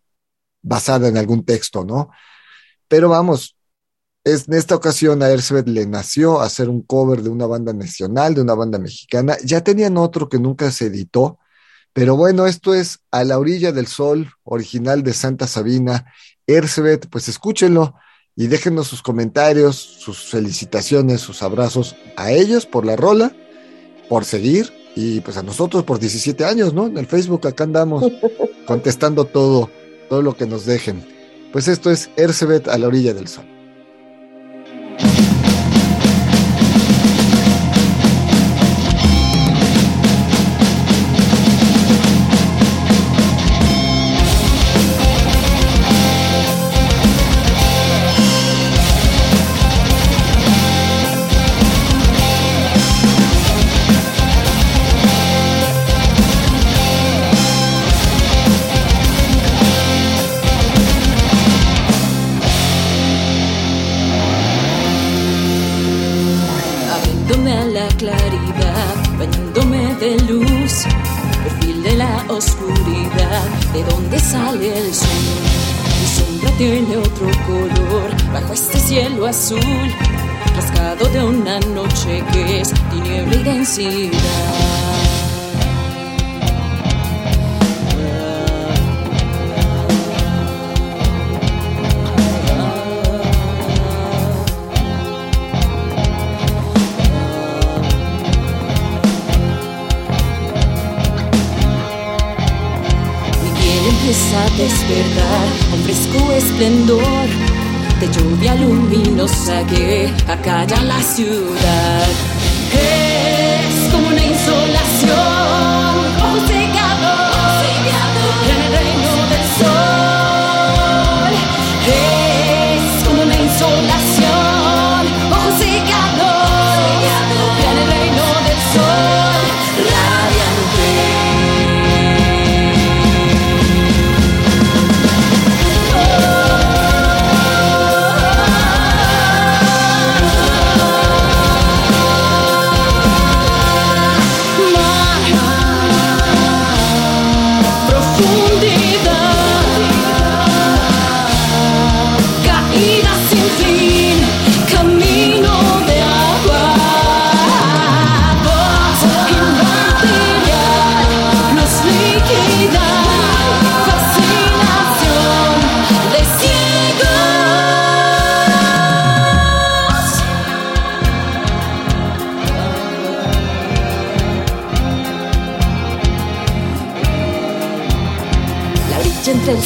basada 0.61 1.07
en 1.09 1.17
algún 1.17 1.45
texto, 1.45 1.85
¿no? 1.85 2.09
Pero 2.87 3.09
vamos, 3.09 3.54
es, 4.25 4.47
en 4.47 4.55
esta 4.55 4.75
ocasión 4.75 5.21
a 5.21 5.29
Ercebet 5.29 5.67
le 5.69 5.85
nació 5.85 6.41
hacer 6.41 6.67
un 6.67 6.81
cover 6.81 7.21
de 7.21 7.29
una 7.29 7.45
banda 7.45 7.73
nacional, 7.73 8.33
de 8.33 8.41
una 8.41 8.55
banda 8.55 8.79
mexicana. 8.79 9.37
Ya 9.45 9.63
tenían 9.63 9.97
otro 9.97 10.27
que 10.27 10.39
nunca 10.39 10.71
se 10.71 10.87
editó, 10.87 11.39
pero 11.93 12.17
bueno, 12.17 12.47
esto 12.47 12.73
es 12.73 12.99
A 13.11 13.23
la 13.23 13.39
orilla 13.39 13.71
del 13.71 13.87
sol, 13.87 14.31
original 14.43 15.03
de 15.03 15.13
Santa 15.13 15.47
Sabina. 15.47 16.11
Ercebet, 16.47 17.07
pues 17.09 17.29
escúchenlo 17.29 17.95
y 18.35 18.47
déjenos 18.47 18.87
sus 18.87 19.01
comentarios, 19.01 19.77
sus 19.77 20.25
felicitaciones, 20.25 21.21
sus 21.21 21.41
abrazos 21.43 21.95
a 22.17 22.31
ellos 22.31 22.65
por 22.65 22.85
la 22.85 22.95
rola, 22.95 23.31
por 24.09 24.25
seguir 24.25 24.73
y 24.95 25.21
pues 25.21 25.37
a 25.37 25.43
nosotros 25.43 25.83
por 25.83 25.99
17 25.99 26.43
años, 26.45 26.73
¿no? 26.73 26.87
En 26.87 26.97
el 26.97 27.05
Facebook 27.05 27.47
acá 27.47 27.63
andamos 27.63 28.03
contestando 28.65 29.25
todo, 29.25 29.69
todo 30.09 30.23
lo 30.23 30.35
que 30.35 30.47
nos 30.47 30.65
dejen. 30.65 31.05
Pues 31.53 31.67
esto 31.67 31.91
es 31.91 32.09
Ercebet 32.17 32.67
a 32.67 32.77
la 32.79 32.87
orilla 32.87 33.13
del 33.13 33.27
sol. 33.27 33.54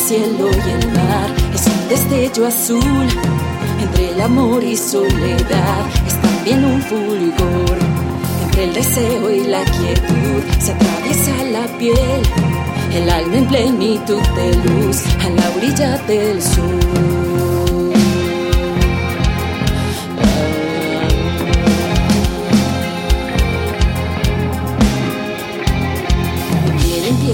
Cielo 0.09 0.49
y 0.49 0.69
el 0.71 0.91
mar 0.93 1.29
es 1.53 1.67
un 1.67 1.87
destello 1.87 2.47
azul. 2.47 3.07
Entre 3.79 4.09
el 4.09 4.21
amor 4.21 4.63
y 4.63 4.75
soledad 4.75 5.85
es 6.07 6.19
también 6.19 6.65
un 6.65 6.81
fulgor. 6.81 7.77
Entre 8.43 8.63
el 8.63 8.73
deseo 8.73 9.29
y 9.29 9.43
la 9.43 9.63
quietud 9.65 10.41
se 10.59 10.71
atraviesa 10.71 11.43
la 11.51 11.67
piel. 11.77 12.21
El 12.91 13.07
alma 13.07 13.37
en 13.37 13.47
plenitud 13.49 14.23
de 14.35 14.55
luz 14.65 15.03
a 15.23 15.29
la 15.29 15.47
orilla 15.55 15.97
del 16.07 16.41
sur. 16.41 17.28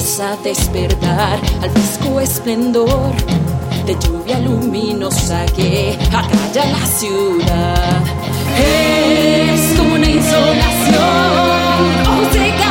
Empieza 0.06 0.34
a 0.34 0.38
despertar 0.38 1.40
al 1.64 1.72
fresco 1.72 2.20
esplendor 2.20 3.12
de 3.88 3.96
lluvia 3.96 4.40
luminosa 4.40 5.48
que 5.48 5.98
acalla 6.12 6.66
la 6.66 6.86
ciudad. 6.86 8.04
Es 8.56 9.80
una 9.80 10.08
insolación, 10.08 11.02
ojo 12.04 12.65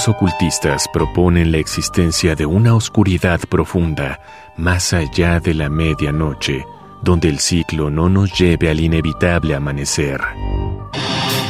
Algunos 0.00 0.16
ocultistas 0.16 0.88
proponen 0.88 1.52
la 1.52 1.58
existencia 1.58 2.34
de 2.34 2.46
una 2.46 2.74
oscuridad 2.74 3.38
profunda 3.40 4.18
más 4.56 4.94
allá 4.94 5.40
de 5.40 5.52
la 5.52 5.68
medianoche, 5.68 6.64
donde 7.02 7.28
el 7.28 7.38
ciclo 7.38 7.90
no 7.90 8.08
nos 8.08 8.32
lleve 8.32 8.70
al 8.70 8.80
inevitable 8.80 9.54
amanecer. 9.54 10.18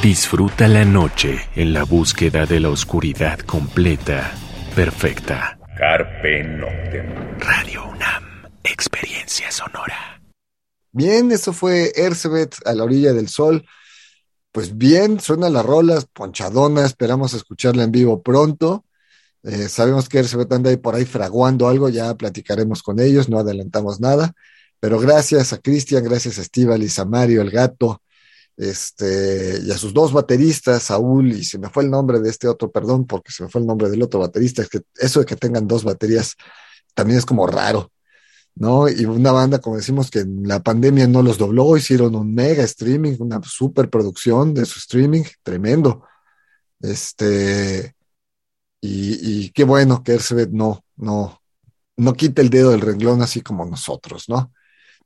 Disfruta 0.03 0.67
la 0.67 0.85
noche 0.85 1.39
en 1.55 1.73
la 1.73 1.85
búsqueda 1.85 2.45
de 2.45 2.59
la 2.59 2.71
oscuridad 2.71 3.39
completa, 3.39 4.33
perfecta. 4.75 5.57
Carpe 5.79 6.43
Noctem. 6.43 7.39
Radio 7.39 7.85
UNAM, 7.85 8.49
experiencia 8.65 9.53
sonora. 9.53 10.21
Bien, 10.91 11.31
eso 11.31 11.53
fue 11.53 11.93
Ercebet 11.95 12.57
a 12.67 12.75
la 12.75 12.83
orilla 12.83 13.13
del 13.13 13.29
sol. 13.29 13.65
Pues 14.53 14.77
bien, 14.77 15.21
suenan 15.21 15.53
las 15.53 15.65
rolas, 15.65 16.07
ponchadona, 16.07 16.85
esperamos 16.85 17.35
escucharla 17.35 17.85
en 17.85 17.93
vivo 17.93 18.21
pronto. 18.23 18.85
Eh, 19.45 19.69
sabemos 19.69 20.09
que 20.09 20.19
Ercebet 20.19 20.53
anda 20.53 20.71
ahí 20.71 20.77
por 20.77 20.95
ahí 20.97 21.05
fraguando 21.05 21.69
algo, 21.69 21.89
ya 21.89 22.15
platicaremos 22.17 22.83
con 22.83 22.99
ellos, 23.01 23.29
no 23.29 23.39
adelantamos 23.39 24.01
nada. 24.01 24.33
Pero 24.81 24.99
gracias 24.99 25.53
a 25.53 25.59
Cristian, 25.59 26.03
gracias 26.05 26.39
a 26.39 26.43
Estíbaliz, 26.43 26.99
a 26.99 27.05
Mario, 27.05 27.43
el 27.43 27.51
gato, 27.51 28.03
este, 28.57 29.61
y 29.65 29.71
a 29.71 29.79
sus 29.79 29.95
dos 29.95 30.13
bateristas, 30.13 30.83
Saúl, 30.85 31.33
y 31.33 31.45
se 31.45 31.59
me 31.59 31.71
fue 31.71 31.85
el 31.85 31.91
nombre 31.91 32.19
de 32.21 32.31
este 32.31 32.49
otro, 32.49 32.71
perdón, 32.73 33.07
porque 33.07 33.33
se 33.33 33.45
me 33.45 33.49
fue 33.49 33.61
el 33.61 33.67
nombre 33.67 33.89
del 33.89 34.03
otro 34.03 34.21
baterista, 34.21 34.63
es 34.63 34.69
que 34.69 34.81
eso 34.97 35.21
de 35.21 35.27
que 35.27 35.37
tengan 35.37 35.69
dos 35.69 35.85
baterías 35.85 36.35
también 36.95 37.19
es 37.19 37.27
como 37.27 37.47
raro. 37.47 37.93
¿No? 38.55 38.89
Y 38.89 39.05
una 39.05 39.33
banda, 39.33 39.59
como 39.59 39.77
decimos, 39.77 40.11
que 40.11 40.21
en 40.21 40.47
la 40.47 40.61
pandemia 40.61 41.07
no 41.07 41.23
los 41.23 41.39
dobló, 41.39 41.77
hicieron 41.77 42.15
un 42.15 42.35
mega 42.35 42.63
streaming, 42.65 43.17
una 43.19 43.41
super 43.43 43.89
producción 43.89 44.55
de 44.55 44.65
su 44.65 44.79
streaming, 44.79 45.23
tremendo. 45.43 46.05
Este, 46.81 47.95
y, 48.81 49.51
qué 49.53 49.65
bueno 49.65 50.03
que 50.03 50.15
Ersebet 50.15 50.51
no, 50.51 50.85
no, 50.97 51.41
no 51.97 52.13
quite 52.15 52.43
el 52.43 52.51
dedo 52.51 52.71
del 52.71 52.81
renglón 52.81 53.23
así 53.23 53.43
como 53.43 53.65
nosotros, 53.65 54.29
¿no? 54.29 54.53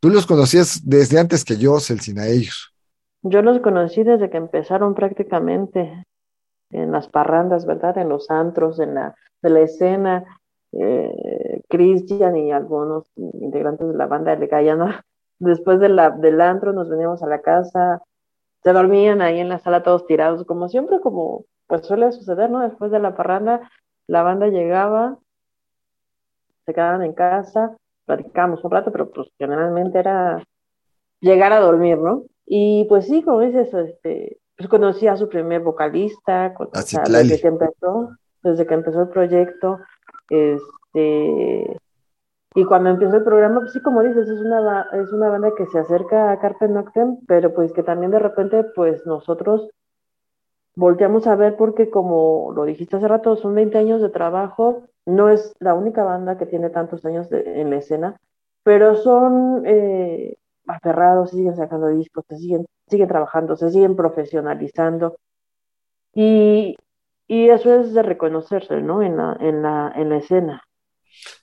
Tú 0.01 0.11
los 0.11 0.26
conocías 0.26 0.80
desde 0.84 1.18
antes 1.18 1.45
que 1.45 1.57
yo, 1.57 1.80
Celsin, 1.80 2.18
a 2.18 2.26
ellos. 2.26 2.74
Yo 3.22 3.42
los 3.42 3.61
conocí 3.61 4.05
desde 4.05 4.28
que 4.30 4.36
empezaron 4.36 4.95
prácticamente 4.95 6.05
en 6.70 6.92
las 6.92 7.09
parrandas, 7.09 7.64
¿verdad? 7.64 7.97
En 7.99 8.09
los 8.09 8.30
antros, 8.30 8.78
en 8.80 8.95
la, 8.95 9.14
de 9.42 9.51
la 9.51 9.61
escena. 9.61 10.24
Eh, 10.76 11.60
Cristian 11.68 12.36
y 12.36 12.52
algunos 12.52 13.10
integrantes 13.16 13.88
de 13.88 13.94
la 13.94 14.06
banda 14.06 14.36
de 14.36 14.46
Guyana. 14.46 15.04
Después 15.38 15.80
de 15.80 15.88
la, 15.88 16.10
del 16.10 16.40
antro 16.40 16.72
nos 16.72 16.88
veníamos 16.88 17.22
a 17.22 17.26
la 17.26 17.40
casa, 17.42 18.02
se 18.62 18.72
dormían 18.72 19.20
ahí 19.20 19.40
en 19.40 19.48
la 19.48 19.58
sala 19.58 19.82
todos 19.82 20.06
tirados, 20.06 20.44
como 20.44 20.68
siempre, 20.68 21.00
como 21.00 21.44
pues 21.66 21.86
suele 21.86 22.12
suceder, 22.12 22.50
¿no? 22.50 22.60
Después 22.60 22.90
de 22.90 22.98
la 23.00 23.14
parranda, 23.16 23.70
la 24.06 24.22
banda 24.22 24.48
llegaba, 24.48 25.18
se 26.66 26.74
quedaban 26.74 27.02
en 27.02 27.12
casa, 27.12 27.76
platicábamos 28.06 28.64
un 28.64 28.70
rato, 28.70 28.92
pero 28.92 29.10
pues 29.10 29.28
generalmente 29.38 29.98
era 29.98 30.42
llegar 31.20 31.52
a 31.52 31.60
dormir, 31.60 31.98
¿no? 31.98 32.24
Y 32.46 32.84
pues 32.88 33.06
sí, 33.06 33.22
como 33.22 33.40
dices, 33.40 33.72
este, 33.72 34.38
pues 34.56 34.68
conocí 34.68 35.06
a 35.08 35.16
su 35.16 35.28
primer 35.28 35.62
vocalista, 35.62 36.54
con- 36.54 36.68
o 36.68 36.70
sea, 36.82 37.02
desde 37.22 37.40
que 37.40 37.48
empezó, 37.48 38.10
desde 38.42 38.66
que 38.66 38.74
empezó 38.74 39.02
el 39.02 39.08
proyecto, 39.08 39.78
este, 40.30 41.78
y 42.56 42.64
cuando 42.66 42.90
empezó 42.90 43.16
el 43.16 43.24
programa, 43.24 43.60
pues 43.60 43.72
sí, 43.74 43.82
como 43.82 44.02
dices, 44.02 44.28
es 44.28 44.40
una, 44.40 44.88
es 44.94 45.12
una 45.12 45.30
banda 45.30 45.52
que 45.56 45.66
se 45.66 45.78
acerca 45.80 46.32
a 46.32 46.40
Carpe 46.40 46.68
Noctem, 46.68 47.18
pero 47.26 47.54
pues 47.54 47.72
que 47.72 47.82
también 47.84 48.12
de 48.12 48.20
repente, 48.20 48.64
pues 48.76 49.06
nosotros 49.06 49.70
volteamos 50.76 51.26
a 51.26 51.36
ver 51.36 51.56
porque 51.56 51.90
como 51.90 52.52
lo 52.54 52.64
dijiste 52.64 52.96
hace 52.96 53.08
rato, 53.08 53.36
son 53.36 53.54
20 53.54 53.78
años 53.78 54.00
de 54.02 54.08
trabajo, 54.10 54.84
no 55.06 55.28
es 55.30 55.52
la 55.60 55.74
única 55.74 56.04
banda 56.04 56.36
que 56.38 56.46
tiene 56.46 56.70
tantos 56.70 57.04
años 57.04 57.28
de- 57.30 57.60
en 57.60 57.70
la 57.70 57.76
escena, 57.76 58.16
pero 58.62 58.96
son 58.96 59.62
eh, 59.66 60.36
aferrados, 60.66 61.30
siguen 61.30 61.56
sacando 61.56 61.88
discos, 61.88 62.24
se 62.28 62.36
siguen, 62.38 62.66
siguen 62.88 63.08
trabajando, 63.08 63.56
se 63.56 63.70
siguen 63.70 63.96
profesionalizando. 63.96 65.16
Y, 66.14 66.76
y 67.26 67.48
eso 67.48 67.80
es 67.80 67.94
de 67.94 68.02
reconocerse, 68.02 68.80
¿no? 68.80 69.02
En 69.02 69.16
la, 69.16 69.36
en 69.40 69.62
la, 69.62 69.92
en 69.96 70.08
la 70.10 70.16
escena. 70.18 70.62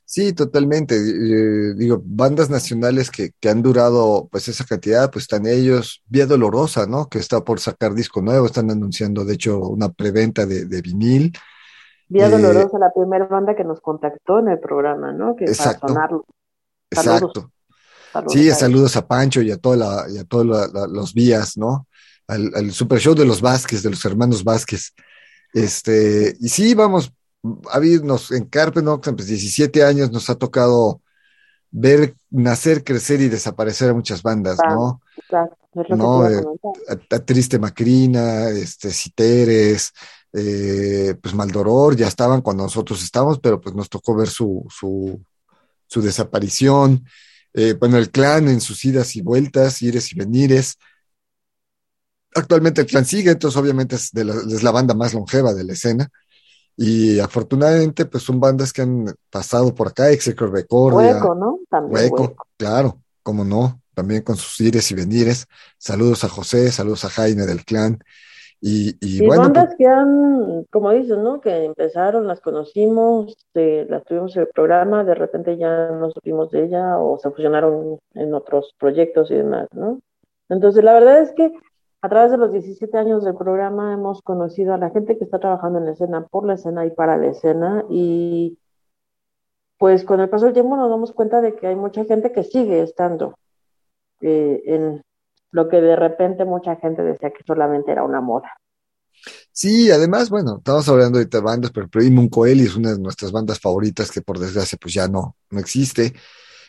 Sí, 0.06 0.34
totalmente. 0.34 0.96
Eh, 0.96 1.74
digo, 1.76 2.02
bandas 2.04 2.50
nacionales 2.50 3.10
que, 3.10 3.32
que 3.40 3.50
han 3.50 3.62
durado 3.62 4.28
pues 4.30 4.50
esa 4.50 4.66
cantidad, 4.66 5.10
pues 5.10 5.24
están 5.24 5.46
ellos, 5.48 6.04
Vía 6.06 6.26
Dolorosa, 6.26 6.86
¿no? 6.86 7.08
Que 7.08 7.18
está 7.20 7.44
por 7.46 7.62
sacar 7.62 7.94
disco 7.94 8.22
nuevo, 8.22 8.46
están 8.46 8.70
anunciando 8.70 9.24
de 9.24 9.36
hecho 9.36 9.60
una 9.60 9.90
preventa 9.90 10.46
de, 10.46 10.66
de 10.66 10.82
vinil. 10.82 11.32
Vía 12.10 12.28
Eh, 12.28 12.30
Dolorosa, 12.30 12.78
la 12.78 12.92
primera 12.94 13.26
banda 13.28 13.56
que 13.56 13.64
nos 13.64 13.80
contactó 13.80 14.40
en 14.40 14.50
el 14.50 14.60
programa, 14.60 15.14
¿no? 15.14 15.36
Que 15.38 15.46
Exacto. 15.46 15.82
para 15.82 15.94
sonarlo. 15.94 16.26
Saludos. 16.92 17.22
Exacto. 17.22 17.52
Saludos 18.12 18.34
Sí, 18.34 18.50
a 18.50 18.56
saludos 18.56 18.98
a 18.98 19.08
Pancho 19.08 19.42
y 19.42 19.52
a 19.52 19.58
toda 19.58 19.78
la, 19.78 20.06
y 20.14 20.18
a 20.18 20.26
todos 20.26 20.46
los 20.92 21.14
vías, 21.14 21.58
¿no? 21.58 21.88
Al, 22.28 22.52
al 22.54 22.72
super 22.72 23.00
show 23.00 23.16
de 23.16 23.26
los 23.26 23.40
Vázquez, 23.40 23.82
de 23.82 23.90
los 23.92 24.04
hermanos 24.04 24.44
Vázquez. 24.44 24.94
Este, 25.54 26.36
y 26.40 26.50
sí, 26.50 26.74
vamos, 26.74 27.12
a 27.72 27.80
vernos 27.80 28.32
en 28.32 28.46
Carpe 28.46 28.82
Noctem, 28.82 29.16
pues 29.16 29.28
17 29.28 29.84
años 29.84 30.12
nos 30.12 30.30
ha 30.30 30.36
tocado 30.36 31.02
ver 31.72 32.16
nacer, 32.30 32.84
crecer 32.84 33.22
y 33.22 33.30
desaparecer 33.30 33.90
a 33.90 33.94
muchas 33.94 34.22
bandas, 34.24 34.58
¿no? 34.68 35.02
Es 35.74 35.90
lo 35.90 35.96
No, 35.96 36.24
que 36.24 36.28
te 36.28 36.30
iba 36.30 36.40
a 36.40 36.44
comentar. 36.44 36.74
a, 36.90 37.16
a 37.16 37.20
Triste 37.26 37.60
Macrina, 37.60 38.50
este, 38.50 38.92
Citeres, 38.92 39.92
eh, 40.34 41.16
pues 41.22 41.34
Maldoror, 41.34 41.96
ya 41.96 42.08
estaban 42.08 42.42
cuando 42.42 42.64
nosotros 42.64 43.04
estábamos, 43.04 43.40
pero 43.40 43.60
pues 43.60 43.76
nos 43.76 43.90
tocó 43.90 44.16
ver 44.16 44.28
su, 44.30 44.66
su, 44.70 45.22
su 45.88 46.02
desaparición. 46.02 47.06
Eh, 47.54 47.74
bueno, 47.74 47.98
el 47.98 48.12
clan 48.12 48.48
en 48.48 48.62
sus 48.62 48.84
idas 48.86 49.16
y 49.16 49.22
vueltas, 49.22 49.82
ires 49.82 50.12
y 50.14 50.16
venires. 50.16 50.78
Actualmente 52.36 52.82
el 52.82 52.88
clan 52.88 53.06
sigue, 53.06 53.32
entonces 53.32 53.60
obviamente 53.60 53.96
es, 53.96 54.12
de 54.12 54.26
la, 54.26 54.34
es 54.34 54.64
la 54.64 54.72
banda 54.72 54.94
más 54.94 55.14
longeva 55.14 55.54
de 55.54 55.64
la 55.64 55.74
escena. 55.74 56.10
Y 56.78 57.20
afortunadamente, 57.20 58.06
pues 58.06 58.24
son 58.24 58.40
bandas 58.40 58.74
que 58.74 58.82
han 58.82 59.06
pasado 59.30 59.76
por 59.76 59.90
acá, 59.90 60.10
Execor 60.10 60.52
Becordia, 60.52 61.16
Hueco, 61.16 61.36
¿no? 61.36 61.60
También 61.70 62.06
Hueco, 62.06 62.22
hueco. 62.24 62.48
claro, 62.58 62.98
cómo 63.22 63.44
no, 63.44 63.82
también 63.94 64.24
con 64.24 64.36
sus 64.38 64.60
ires 64.62 64.90
y 64.92 64.96
venires. 64.96 65.48
Saludos 65.78 66.24
a 66.24 66.30
José, 66.30 66.72
saludos 66.72 67.06
a 67.06 67.10
Jaime 67.10 67.46
del 67.46 67.66
clan. 67.66 68.00
Y, 68.64 68.96
y 69.02 69.24
Y 69.24 69.28
bueno, 69.28 69.44
bandas 69.44 69.66
pues, 69.66 69.78
que 69.78 69.88
han, 69.88 70.66
como 70.72 70.92
dices, 70.92 71.18
¿no? 71.18 71.42
Que 71.42 71.66
empezaron, 71.66 72.28
las 72.28 72.42
conocimos, 72.42 73.36
eh, 73.56 73.86
las 73.90 74.04
tuvimos 74.06 74.36
en 74.36 74.44
el 74.44 74.48
programa, 74.48 75.04
de 75.04 75.16
repente 75.16 75.58
ya 75.58 75.90
no 75.92 76.12
supimos 76.12 76.52
de 76.52 76.66
ella 76.66 76.98
o 77.00 77.20
se 77.20 77.32
fusionaron 77.32 78.00
en 78.14 78.34
otros 78.34 78.74
proyectos 78.80 79.32
y 79.32 79.36
demás, 79.36 79.68
¿no? 79.74 80.00
Entonces, 80.48 80.84
la 80.84 80.94
verdad 80.94 81.22
es 81.22 81.32
que 81.34 81.52
a 82.02 82.10
través 82.10 82.32
de 82.32 82.38
los 82.38 82.52
17 82.52 82.98
años 82.98 83.24
del 83.24 83.36
programa 83.36 83.94
hemos 83.94 84.22
conocido 84.22 84.74
a 84.74 84.78
la 84.78 84.90
gente 84.90 85.18
que 85.18 85.24
está 85.24 85.40
trabajando 85.40 85.80
en 85.80 85.86
la 85.86 85.92
escena, 85.92 86.26
por 86.26 86.46
la 86.46 86.56
escena 86.56 86.86
y 86.86 86.92
para 86.92 87.18
la 87.18 87.28
escena 87.28 87.86
y 87.90 88.58
pues 89.78 90.04
con 90.04 90.20
el 90.20 90.30
paso 90.30 90.46
del 90.46 90.54
tiempo 90.54 90.76
nos 90.76 90.90
damos 90.90 91.12
cuenta 91.12 91.42
de 91.42 91.56
que 91.56 91.68
hay 91.68 91.76
mucha 91.76 92.04
gente 92.06 92.32
que 92.32 92.44
sigue 92.44 92.82
estando 92.82 93.38
eh, 94.22 94.62
en 94.66 95.04
lo 95.52 95.70
que 95.70 95.82
de 95.82 95.96
repente 95.96 96.46
mucha 96.46 96.76
gente 96.78 97.04
decía 97.04 97.32
que 97.32 97.44
solamente 97.46 97.92
era 97.92 98.04
una 98.04 98.22
moda. 98.22 98.52
sí, 99.52 99.92
además, 99.92 100.30
bueno, 100.30 100.58
estamos 100.58 100.88
hablando 100.90 101.20
de 101.20 101.40
bandas, 101.40 101.72
pero 101.72 101.88
Primo 101.88 102.30
Coeli 102.30 102.64
es 102.64 102.76
una 102.76 102.94
de 102.94 103.00
nuestras 103.00 103.32
bandas 103.32 103.60
favoritas 103.60 104.10
que 104.10 104.22
por 104.22 104.40
desgracia 104.40 104.78
pues 104.82 104.94
ya 104.94 105.08
no, 105.08 105.36
no 105.50 105.60
existe. 105.60 106.14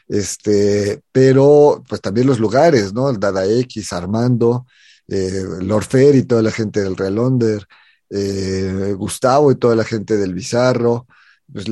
Este, 0.08 1.00
pero 1.12 1.82
pues 1.88 2.00
también 2.00 2.26
los 2.26 2.38
lugares, 2.38 2.92
¿no? 2.92 3.08
El 3.08 3.18
Dada 3.18 3.46
X, 3.46 3.92
Armando, 3.92 4.66
eh, 5.08 5.44
Lord 5.60 5.84
Fair 5.84 6.14
y 6.14 6.22
toda 6.24 6.42
la 6.42 6.50
gente 6.50 6.80
del 6.80 6.96
Real 6.96 7.18
Under, 7.18 7.66
eh, 8.10 8.94
Gustavo 8.96 9.50
y 9.52 9.56
toda 9.56 9.74
la 9.76 9.84
gente 9.84 10.16
del 10.16 10.34
Bizarro, 10.34 11.06
pues, 11.52 11.66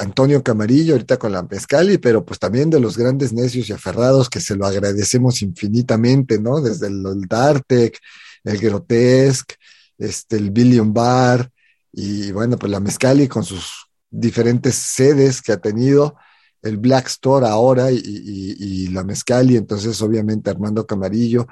Antonio 0.00 0.42
Camarillo 0.42 0.94
ahorita 0.94 1.16
con 1.18 1.32
la 1.32 1.42
Mezcali, 1.42 1.98
pero 1.98 2.24
pues 2.24 2.38
también 2.38 2.70
de 2.70 2.80
los 2.80 2.96
grandes 2.98 3.32
necios 3.32 3.68
y 3.68 3.72
aferrados 3.72 4.28
que 4.28 4.40
se 4.40 4.56
lo 4.56 4.66
agradecemos 4.66 5.42
infinitamente, 5.42 6.38
¿no? 6.38 6.60
Desde 6.60 6.88
el, 6.88 7.04
el 7.06 7.22
Dartec, 7.28 7.98
el 8.44 8.58
Grotesque, 8.58 9.54
este, 9.98 10.36
el 10.36 10.50
Billion 10.50 10.92
Bar 10.92 11.50
y 11.92 12.32
bueno, 12.32 12.58
pues 12.58 12.70
la 12.72 12.80
Mezcali 12.80 13.28
con 13.28 13.44
sus 13.44 13.86
diferentes 14.10 14.74
sedes 14.74 15.40
que 15.40 15.52
ha 15.52 15.58
tenido 15.58 16.16
el 16.62 16.76
Black 16.78 17.06
Store 17.08 17.46
ahora 17.46 17.90
y- 17.90 18.00
y 18.04 18.86
la 18.88 19.02
Mezcali, 19.04 19.56
entonces 19.56 20.00
obviamente 20.02 20.50
Armando 20.50 20.86
Camarillo, 20.86 21.46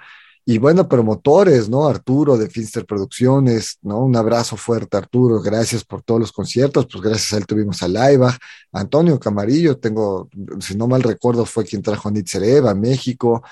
y 0.50 0.58
bueno, 0.58 0.88
promotores, 0.88 1.70
¿no? 1.70 1.86
Arturo 1.86 2.36
de 2.36 2.50
Finster 2.50 2.84
Producciones, 2.84 3.78
¿no? 3.82 4.00
Un 4.00 4.16
abrazo 4.16 4.56
fuerte, 4.56 4.96
Arturo, 4.96 5.40
gracias 5.40 5.84
por 5.84 6.02
todos 6.02 6.18
los 6.18 6.32
conciertos, 6.32 6.88
pues 6.90 7.04
gracias 7.04 7.32
a 7.32 7.36
él 7.36 7.46
tuvimos 7.46 7.80
a 7.84 7.88
Laibach, 7.88 8.36
Antonio 8.72 9.20
Camarillo, 9.20 9.78
tengo, 9.78 10.28
si 10.58 10.76
no 10.76 10.88
mal 10.88 11.04
recuerdo, 11.04 11.44
fue 11.44 11.64
quien 11.64 11.82
trajo 11.82 12.08
a 12.08 12.10
Nitzereva 12.10 12.72
a 12.72 12.74
México, 12.74 13.44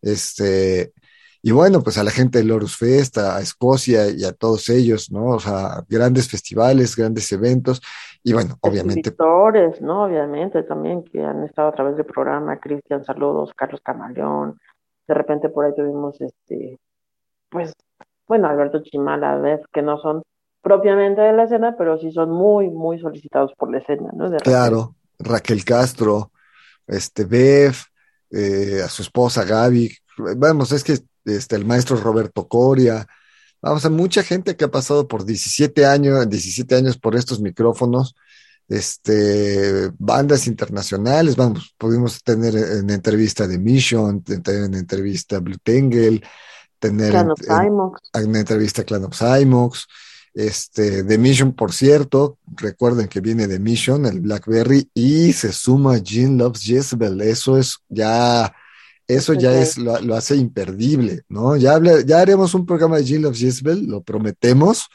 este, 0.00 0.94
y 1.42 1.50
bueno, 1.50 1.82
pues 1.82 1.98
a 1.98 2.04
la 2.04 2.10
gente 2.10 2.38
de 2.38 2.44
Lorus 2.44 2.78
Fest, 2.78 3.18
a 3.18 3.38
Escocia 3.42 4.08
y 4.08 4.24
a 4.24 4.32
todos 4.32 4.70
ellos, 4.70 5.12
¿no? 5.12 5.32
O 5.32 5.40
sea, 5.40 5.84
grandes 5.90 6.26
festivales, 6.26 6.96
grandes 6.96 7.30
eventos, 7.32 7.82
y 8.24 8.32
bueno, 8.32 8.56
obviamente 8.62 9.10
Escritores, 9.10 9.82
¿no? 9.82 10.04
Obviamente 10.04 10.62
también 10.62 11.04
que 11.04 11.22
han 11.22 11.44
estado 11.44 11.68
a 11.68 11.72
través 11.72 11.98
del 11.98 12.06
programa, 12.06 12.58
Cristian, 12.60 13.04
saludos, 13.04 13.52
Carlos 13.54 13.82
Camaleón, 13.84 14.58
de 15.06 15.14
repente 15.14 15.48
por 15.48 15.64
ahí 15.64 15.74
tuvimos 15.74 16.20
este, 16.20 16.78
pues, 17.48 17.72
bueno, 18.26 18.48
Alberto 18.48 18.82
Chimala, 18.82 19.36
ver, 19.36 19.62
que 19.72 19.82
no 19.82 19.98
son 19.98 20.22
propiamente 20.62 21.20
de 21.20 21.32
la 21.32 21.44
escena, 21.44 21.76
pero 21.78 21.96
sí 21.98 22.10
son 22.10 22.30
muy, 22.30 22.68
muy 22.70 22.98
solicitados 22.98 23.52
por 23.56 23.70
la 23.70 23.78
escena, 23.78 24.10
¿no? 24.12 24.30
Claro, 24.38 24.96
Raquel 25.18 25.64
Castro, 25.64 26.32
este 26.86 27.24
Bev, 27.24 27.74
eh, 28.30 28.80
a 28.84 28.88
su 28.88 29.02
esposa 29.02 29.44
Gaby, 29.44 29.90
vamos, 30.36 30.72
es 30.72 30.82
que 30.82 30.98
este, 31.24 31.56
el 31.56 31.64
maestro 31.64 31.96
Roberto 31.96 32.48
Coria, 32.48 33.06
vamos, 33.62 33.84
a 33.84 33.90
mucha 33.90 34.24
gente 34.24 34.56
que 34.56 34.64
ha 34.64 34.70
pasado 34.70 35.06
por 35.06 35.24
17 35.24 35.86
años, 35.86 36.28
17 36.28 36.74
años 36.74 36.98
por 36.98 37.14
estos 37.14 37.40
micrófonos, 37.40 38.16
este, 38.68 39.90
bandas 39.98 40.46
internacionales, 40.46 41.36
vamos, 41.36 41.74
pudimos 41.78 42.22
tener 42.22 42.54
en 42.56 42.90
entrevista 42.90 43.46
de 43.46 43.58
Mission, 43.58 44.22
tener 44.22 44.64
en 44.64 44.74
entrevista 44.74 45.38
Blue 45.40 45.58
Tangle, 45.62 46.22
tener 46.78 47.10
Clan 47.10 47.26
en- 47.26 47.30
of 47.30 47.40
en- 47.40 47.46
Simox, 47.64 48.00
en 48.14 48.28
una 48.28 48.38
entrevista 48.40 48.84
Clan 48.84 49.04
of 49.04 49.14
Simox, 49.16 49.86
Este, 50.34 51.02
The 51.02 51.16
Mission, 51.16 51.54
por 51.54 51.72
cierto, 51.72 52.36
recuerden 52.58 53.08
que 53.08 53.22
viene 53.22 53.48
The 53.48 53.58
Mission, 53.58 54.04
el 54.04 54.20
Blackberry, 54.20 54.90
y 54.92 55.32
se 55.32 55.50
suma 55.50 55.96
Jean 55.96 56.36
Loves 56.36 56.60
Jezebel. 56.60 57.22
Eso 57.22 57.56
es 57.56 57.78
ya, 57.88 58.52
eso 59.08 59.32
ya 59.32 59.58
es, 59.58 59.78
lo, 59.78 59.98
lo 60.02 60.14
hace 60.14 60.36
imperdible, 60.36 61.22
¿no? 61.30 61.56
Ya, 61.56 61.72
habla- 61.76 62.02
ya 62.02 62.18
haremos 62.20 62.52
un 62.52 62.66
programa 62.66 62.98
de 62.98 63.04
Jean 63.04 63.22
Loves 63.22 63.40
Jezebel, 63.40 63.86
lo 63.86 64.02
prometemos, 64.02 64.88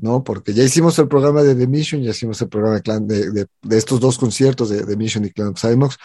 ¿no? 0.00 0.24
Porque 0.24 0.54
ya 0.54 0.64
hicimos 0.64 0.98
el 0.98 1.08
programa 1.08 1.42
de 1.42 1.54
The 1.54 1.66
Mission, 1.66 2.02
ya 2.02 2.10
hicimos 2.10 2.40
el 2.42 2.48
programa 2.48 2.76
de, 2.76 2.82
Clan- 2.82 3.06
de, 3.06 3.30
de- 3.32 3.76
estos 3.76 4.00
dos 4.00 4.18
conciertos 4.18 4.70
de 4.70 4.84
The 4.84 4.96
Mission 4.96 5.24
y 5.24 5.30
Clan 5.30 5.48
of 5.48 5.60
Cymox, 5.60 5.96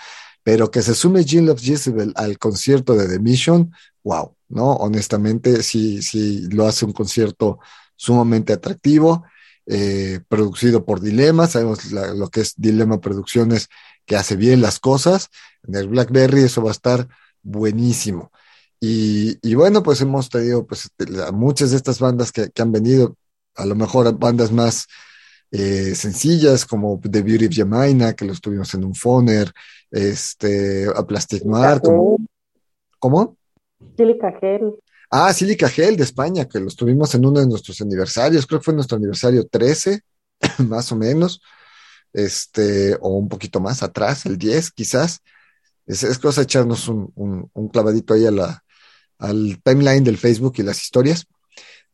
pero 0.43 0.69
que 0.69 0.81
se 0.81 0.93
sume 0.93 1.25
Jean 1.25 1.45
Loves 1.45 1.63
Jezebel 1.63 2.13
al 2.15 2.37
concierto 2.37 2.93
de 2.95 3.07
The 3.07 3.19
Mission, 3.19 3.71
wow, 4.03 4.35
¿no? 4.49 4.73
Honestamente, 4.73 5.63
sí, 5.63 6.01
sí, 6.01 6.47
lo 6.51 6.67
hace 6.67 6.85
un 6.85 6.93
concierto 6.93 7.59
sumamente 7.95 8.53
atractivo, 8.53 9.23
eh, 9.65 10.19
producido 10.27 10.85
por 10.85 11.01
Dilema, 11.01 11.47
sabemos 11.47 11.91
lo 11.91 12.27
que 12.29 12.41
es 12.41 12.53
Dilema 12.57 12.99
Producciones, 13.01 13.69
que 14.05 14.15
hace 14.15 14.35
bien 14.35 14.61
las 14.61 14.79
cosas, 14.79 15.29
en 15.67 15.75
el 15.75 15.87
Blackberry 15.87 16.43
eso 16.43 16.61
va 16.61 16.69
a 16.69 16.73
estar 16.73 17.07
buenísimo. 17.41 18.31
Y, 18.79 19.39
y 19.41 19.55
bueno, 19.55 19.81
pues 19.81 20.01
hemos 20.01 20.29
tenido 20.29 20.67
pues, 20.67 20.89
la- 20.97 21.31
muchas 21.31 21.71
de 21.71 21.77
estas 21.77 21.99
bandas 21.99 22.31
que, 22.31 22.51
que 22.51 22.61
han 22.61 22.71
venido, 22.71 23.15
a 23.56 23.66
lo 23.66 23.76
mejor 23.76 24.18
bandas 24.18 24.51
más 24.51 24.88
eh, 25.51 25.95
sencillas 25.95 26.66
como 26.66 26.99
The 27.01 27.22
Beauty 27.22 27.45
of 27.47 27.53
Jemina, 27.53 28.14
que 28.14 28.26
los 28.26 28.41
tuvimos 28.41 28.74
en 28.74 28.84
un 28.84 28.95
Foner, 28.95 29.51
este, 29.91 30.88
a 30.93 31.06
Plastic 31.06 31.45
Mar, 31.45 31.82
como, 31.82 32.18
¿cómo? 32.99 33.38
Silica 33.97 34.34
Gel. 34.39 34.74
Ah, 35.10 35.32
Silica 35.34 35.70
Gel 35.70 35.95
de 35.97 36.03
España, 36.03 36.45
que 36.45 36.60
los 36.60 36.76
tuvimos 36.76 37.14
en 37.16 37.26
uno 37.26 37.39
de 37.39 37.47
nuestros 37.47 37.80
aniversarios, 37.82 38.45
creo 38.45 38.60
que 38.60 38.66
fue 38.66 38.74
nuestro 38.74 38.97
aniversario 38.97 39.47
13, 39.47 40.01
más 40.68 40.91
o 40.91 40.95
menos, 40.95 41.41
este, 42.14 42.95
o 43.01 43.10
un 43.10 43.30
poquito 43.30 43.60
más 43.60 43.84
atrás, 43.84 44.26
el 44.26 44.38
10 44.38 44.72
quizás. 44.72 45.20
Es, 45.86 46.03
es 46.03 46.18
cosa 46.18 46.41
de 46.41 46.45
echarnos 46.45 46.88
un, 46.88 47.12
un- 47.16 47.49
un 47.53 47.68
clavadito 47.70 48.14
ahí 48.16 48.26
a 48.26 48.32
la, 48.32 48.64
al 49.20 49.60
timeline 49.64 50.03
del 50.03 50.18
Facebook 50.18 50.56
y 50.58 50.64
las 50.64 50.82
historias 50.82 51.28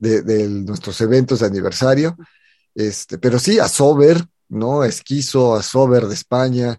de, 0.02 0.24
de 0.24 0.50
nuestros 0.50 1.00
eventos 1.00 1.40
de 1.40 1.46
aniversario. 1.46 2.18
Este, 2.74 3.18
pero 3.18 3.38
sí, 3.40 3.60
a 3.60 3.68
Sober, 3.68 4.26
¿no? 4.50 4.84
Esquizo, 4.84 5.56
a 5.56 5.62
Sober 5.62 6.08
de 6.08 6.16
España, 6.16 6.78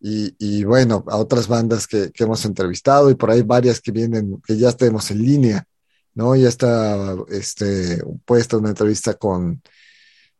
y, 0.00 0.34
y 0.38 0.64
bueno, 0.64 1.04
a 1.08 1.16
otras 1.16 1.46
bandas 1.46 1.86
que, 1.86 2.10
que 2.10 2.24
hemos 2.24 2.44
entrevistado, 2.44 3.10
y 3.10 3.16
por 3.16 3.30
ahí 3.30 3.42
varias 3.42 3.80
que 3.80 3.90
vienen, 3.92 4.40
que 4.46 4.56
ya 4.56 4.72
tenemos 4.72 5.10
en 5.10 5.22
línea, 5.22 5.64
¿no? 6.14 6.34
Ya 6.36 6.48
está 6.48 7.16
este, 7.28 8.02
puesta 8.24 8.56
una 8.56 8.70
entrevista 8.70 9.14
con, 9.14 9.60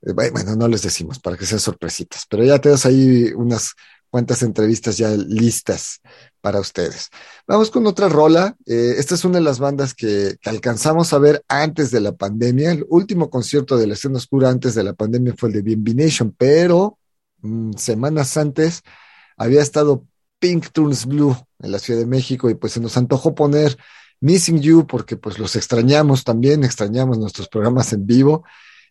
eh, 0.03 0.13
bueno, 0.13 0.57
no 0.57 0.69
les 0.69 0.83
decimos 0.83 1.19
para 1.19 1.37
que 1.37 1.47
sean 1.47 1.61
sorpresitas, 1.61 2.25
pero 2.31 2.45
ya 2.45 2.59
tenemos 2.59 2.87
ahí 2.87 3.33
unas 3.35 3.75
cuantas 4.09 4.43
entrevistas 4.43 4.97
ya 4.97 5.11
listas 5.11 6.01
para 6.41 6.61
ustedes. 6.61 7.11
Vamos 7.47 7.71
con 7.71 7.87
otra 7.87 8.09
rola. 8.09 8.57
Eh, 8.67 8.95
esta 8.99 9.15
es 9.15 9.25
una 9.25 9.39
de 9.39 9.45
las 9.45 9.59
bandas 9.59 9.95
que, 9.95 10.37
alcanzamos 10.45 11.13
a 11.13 11.19
ver 11.19 11.45
antes 11.49 11.91
de 11.91 12.01
la 12.01 12.13
pandemia. 12.13 12.73
El 12.73 12.87
último 12.89 13.31
concierto 13.31 13.77
de 13.77 13.87
la 13.87 13.95
escena 13.95 14.19
oscura 14.19 14.51
antes 14.51 14.75
de 14.75 14.85
la 14.85 14.95
pandemia 14.95 15.35
fue 15.37 15.51
el 15.51 15.55
de 15.55 15.63
BNB 15.63 15.95
Nation, 15.95 16.35
pero 16.37 16.99
mm, 17.43 17.73
semanas 17.75 18.37
antes 18.37 18.83
había 19.37 19.63
estado 19.63 20.07
Pink 20.39 20.69
Turns 20.73 21.07
Blue 21.07 21.37
en 21.61 21.73
la 21.73 21.79
Ciudad 21.79 22.01
de 22.01 22.07
México 22.07 22.51
y 22.51 22.55
pues 22.55 22.73
se 22.73 22.81
nos 22.81 22.97
antojó 22.97 23.35
poner 23.35 23.77
Missing 24.21 24.61
You 24.61 24.87
porque 24.87 25.17
pues 25.17 25.39
los 25.39 25.57
extrañamos 25.57 26.25
también, 26.25 26.65
extrañamos 26.65 27.19
nuestros 27.19 27.49
programas 27.49 27.93
en 27.93 28.07
vivo 28.07 28.45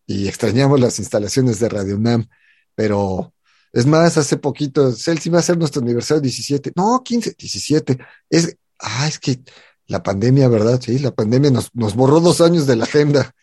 y 0.05 0.27
extrañamos 0.27 0.79
las 0.79 0.99
instalaciones 0.99 1.59
de 1.59 1.69
Radio 1.69 1.95
UNAM, 1.95 2.27
pero 2.75 3.33
es 3.71 3.85
más, 3.85 4.17
hace 4.17 4.37
poquito, 4.37 4.91
Celsi 4.91 5.29
va 5.29 5.39
a 5.39 5.43
ser 5.43 5.57
nuestro 5.57 5.81
aniversario 5.81 6.21
17, 6.21 6.73
no, 6.75 7.01
15, 7.03 7.35
17, 7.37 7.97
es, 8.29 8.57
ah, 8.79 9.07
es 9.07 9.19
que 9.19 9.39
la 9.87 10.01
pandemia, 10.01 10.47
¿verdad? 10.47 10.79
Sí, 10.81 10.99
la 10.99 11.11
pandemia 11.11 11.51
nos, 11.51 11.73
nos 11.75 11.95
borró 11.95 12.19
dos 12.19 12.41
años 12.41 12.67
de 12.67 12.75
la 12.75 12.85
agenda, 12.85 13.33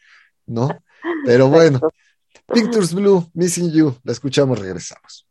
¿no? 0.46 0.68
Pero 1.24 1.48
bueno, 1.48 1.80
Pictures 2.52 2.94
Blue, 2.94 3.28
Missing 3.34 3.72
You, 3.72 3.96
la 4.04 4.12
escuchamos, 4.12 4.58
regresamos. 4.58 5.26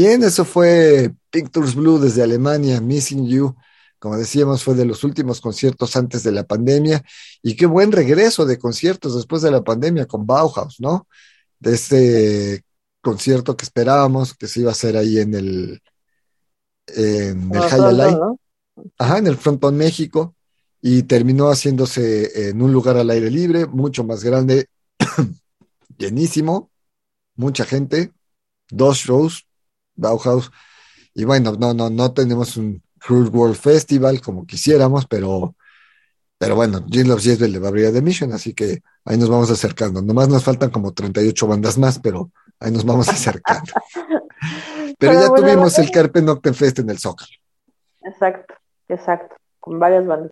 Bien, 0.00 0.22
eso 0.22 0.44
fue 0.44 1.12
Pictures 1.28 1.74
Blue 1.74 1.98
desde 1.98 2.22
Alemania, 2.22 2.80
Missing 2.80 3.26
You. 3.26 3.56
Como 3.98 4.16
decíamos, 4.16 4.62
fue 4.62 4.76
de 4.76 4.84
los 4.84 5.02
últimos 5.02 5.40
conciertos 5.40 5.96
antes 5.96 6.22
de 6.22 6.30
la 6.30 6.44
pandemia. 6.44 7.02
Y 7.42 7.56
qué 7.56 7.66
buen 7.66 7.90
regreso 7.90 8.46
de 8.46 8.60
conciertos 8.60 9.16
después 9.16 9.42
de 9.42 9.50
la 9.50 9.64
pandemia 9.64 10.06
con 10.06 10.24
Bauhaus, 10.24 10.78
¿no? 10.78 11.08
De 11.58 11.74
este 11.74 12.62
concierto 13.00 13.56
que 13.56 13.64
esperábamos 13.64 14.34
que 14.34 14.46
se 14.46 14.60
iba 14.60 14.68
a 14.68 14.72
hacer 14.72 14.96
ahí 14.96 15.18
en 15.18 15.34
el, 15.34 15.82
en 16.86 17.52
el. 17.52 18.20
Ajá, 18.98 19.18
en 19.18 19.26
el 19.26 19.36
Frontón 19.36 19.76
México 19.76 20.36
y 20.80 21.02
terminó 21.02 21.48
haciéndose 21.50 22.50
en 22.50 22.62
un 22.62 22.72
lugar 22.72 22.98
al 22.98 23.10
aire 23.10 23.32
libre, 23.32 23.66
mucho 23.66 24.04
más 24.04 24.22
grande, 24.22 24.68
llenísimo, 25.98 26.70
mucha 27.34 27.64
gente, 27.64 28.12
dos 28.70 28.98
shows, 28.98 29.47
Bauhaus, 29.98 30.50
y 31.14 31.24
bueno, 31.24 31.52
no, 31.58 31.74
no, 31.74 31.90
no 31.90 32.12
tenemos 32.12 32.56
un 32.56 32.82
Cruise 33.00 33.28
World 33.30 33.56
Festival 33.56 34.20
como 34.20 34.46
quisiéramos, 34.46 35.06
pero, 35.06 35.54
pero 36.38 36.54
bueno, 36.56 36.84
Gin 36.88 37.08
Loves 37.08 37.24
Jezebel 37.24 37.52
le 37.52 37.58
va 37.58 37.66
a 37.66 37.68
abrir 37.70 37.86
a 37.86 37.92
The 37.92 38.02
Mission, 38.02 38.32
así 38.32 38.54
que 38.54 38.82
ahí 39.04 39.16
nos 39.18 39.28
vamos 39.28 39.50
acercando. 39.50 40.00
Nomás 40.02 40.28
nos 40.28 40.44
faltan 40.44 40.70
como 40.70 40.92
38 40.92 41.46
bandas 41.46 41.76
más, 41.78 41.98
pero 41.98 42.30
ahí 42.60 42.70
nos 42.72 42.84
vamos 42.84 43.08
acercando. 43.08 43.72
Pero, 43.94 44.94
Pero 44.98 45.12
ya 45.14 45.28
bueno, 45.28 45.34
tuvimos 45.46 45.76
la- 45.78 45.84
el 45.84 45.90
Carpe 45.90 46.22
Noctem 46.22 46.54
Fest 46.54 46.78
en 46.80 46.90
el 46.90 46.98
Zócalo. 46.98 47.30
Exacto, 48.02 48.54
exacto, 48.88 49.36
con 49.60 49.78
varias 49.78 50.06
bandas. 50.06 50.30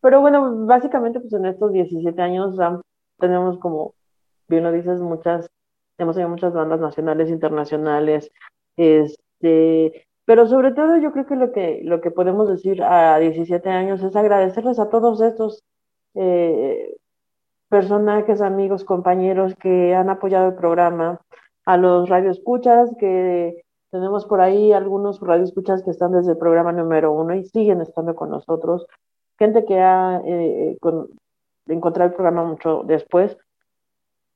Pero 0.00 0.20
bueno, 0.20 0.66
básicamente 0.66 1.18
pues 1.20 1.32
en 1.32 1.46
estos 1.46 1.72
17 1.72 2.20
años 2.22 2.56
ya 2.56 2.80
tenemos 3.18 3.58
como, 3.58 3.94
bien 4.48 4.62
lo 4.62 4.70
dices, 4.72 5.00
muchas, 5.00 5.48
hemos 5.98 6.14
tenido 6.14 6.30
muchas 6.30 6.52
bandas 6.52 6.78
nacionales, 6.80 7.28
internacionales, 7.30 8.30
este, 8.78 10.06
pero 10.24 10.46
sobre 10.46 10.72
todo 10.72 10.96
yo 10.96 11.12
creo 11.12 11.26
que 11.26 11.36
lo 11.36 11.52
que, 11.52 11.80
lo 11.84 12.00
que 12.00 12.10
podemos 12.10 12.48
decir 12.48 12.82
a 12.82 13.18
17 13.18 13.68
años 13.68 14.02
es 14.02 14.16
agradecerles 14.16 14.78
a 14.78 14.88
todos 14.88 15.20
estos 15.20 15.62
eh, 16.14 16.96
personajes, 17.68 18.40
amigos, 18.40 18.84
compañeros 18.84 19.54
que 19.56 19.94
han 19.94 20.08
apoyado 20.10 20.48
el 20.48 20.54
programa, 20.54 21.20
a 21.66 21.76
los 21.76 22.08
radioescuchas 22.08 22.90
que 22.98 23.62
tenemos 23.90 24.24
por 24.26 24.40
ahí 24.40 24.72
algunos 24.72 25.20
radioescuchas 25.20 25.82
que 25.82 25.90
están 25.90 26.12
desde 26.12 26.32
el 26.32 26.38
programa 26.38 26.72
número 26.72 27.12
uno 27.12 27.34
y 27.34 27.44
siguen 27.44 27.80
estando 27.82 28.14
con 28.14 28.30
nosotros. 28.30 28.86
Gente 29.38 29.64
que 29.66 29.78
ha 29.80 30.22
eh, 30.24 30.76
con- 30.80 31.08
encontrado 31.66 32.08
el 32.10 32.14
programa 32.14 32.44
mucho 32.44 32.82
después. 32.86 33.36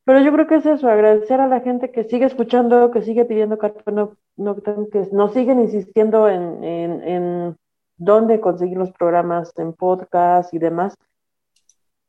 Pero 0.04 0.20
yo 0.20 0.32
creo 0.32 0.46
que 0.46 0.56
es 0.56 0.66
eso, 0.66 0.88
agradecer 0.88 1.40
a 1.40 1.46
la 1.46 1.60
gente 1.60 1.92
que 1.92 2.04
sigue 2.04 2.24
escuchando, 2.26 2.90
que 2.90 3.02
sigue 3.02 3.24
pidiendo 3.24 3.56
Noc- 3.58 4.16
Noctem, 4.36 4.90
que 4.90 5.08
nos 5.12 5.32
siguen 5.32 5.60
insistiendo 5.60 6.28
en, 6.28 6.64
en, 6.64 7.02
en 7.08 7.56
dónde 7.96 8.40
conseguir 8.40 8.78
los 8.78 8.90
programas 8.92 9.52
en 9.58 9.72
podcast 9.74 10.52
y 10.54 10.58
demás. 10.58 10.94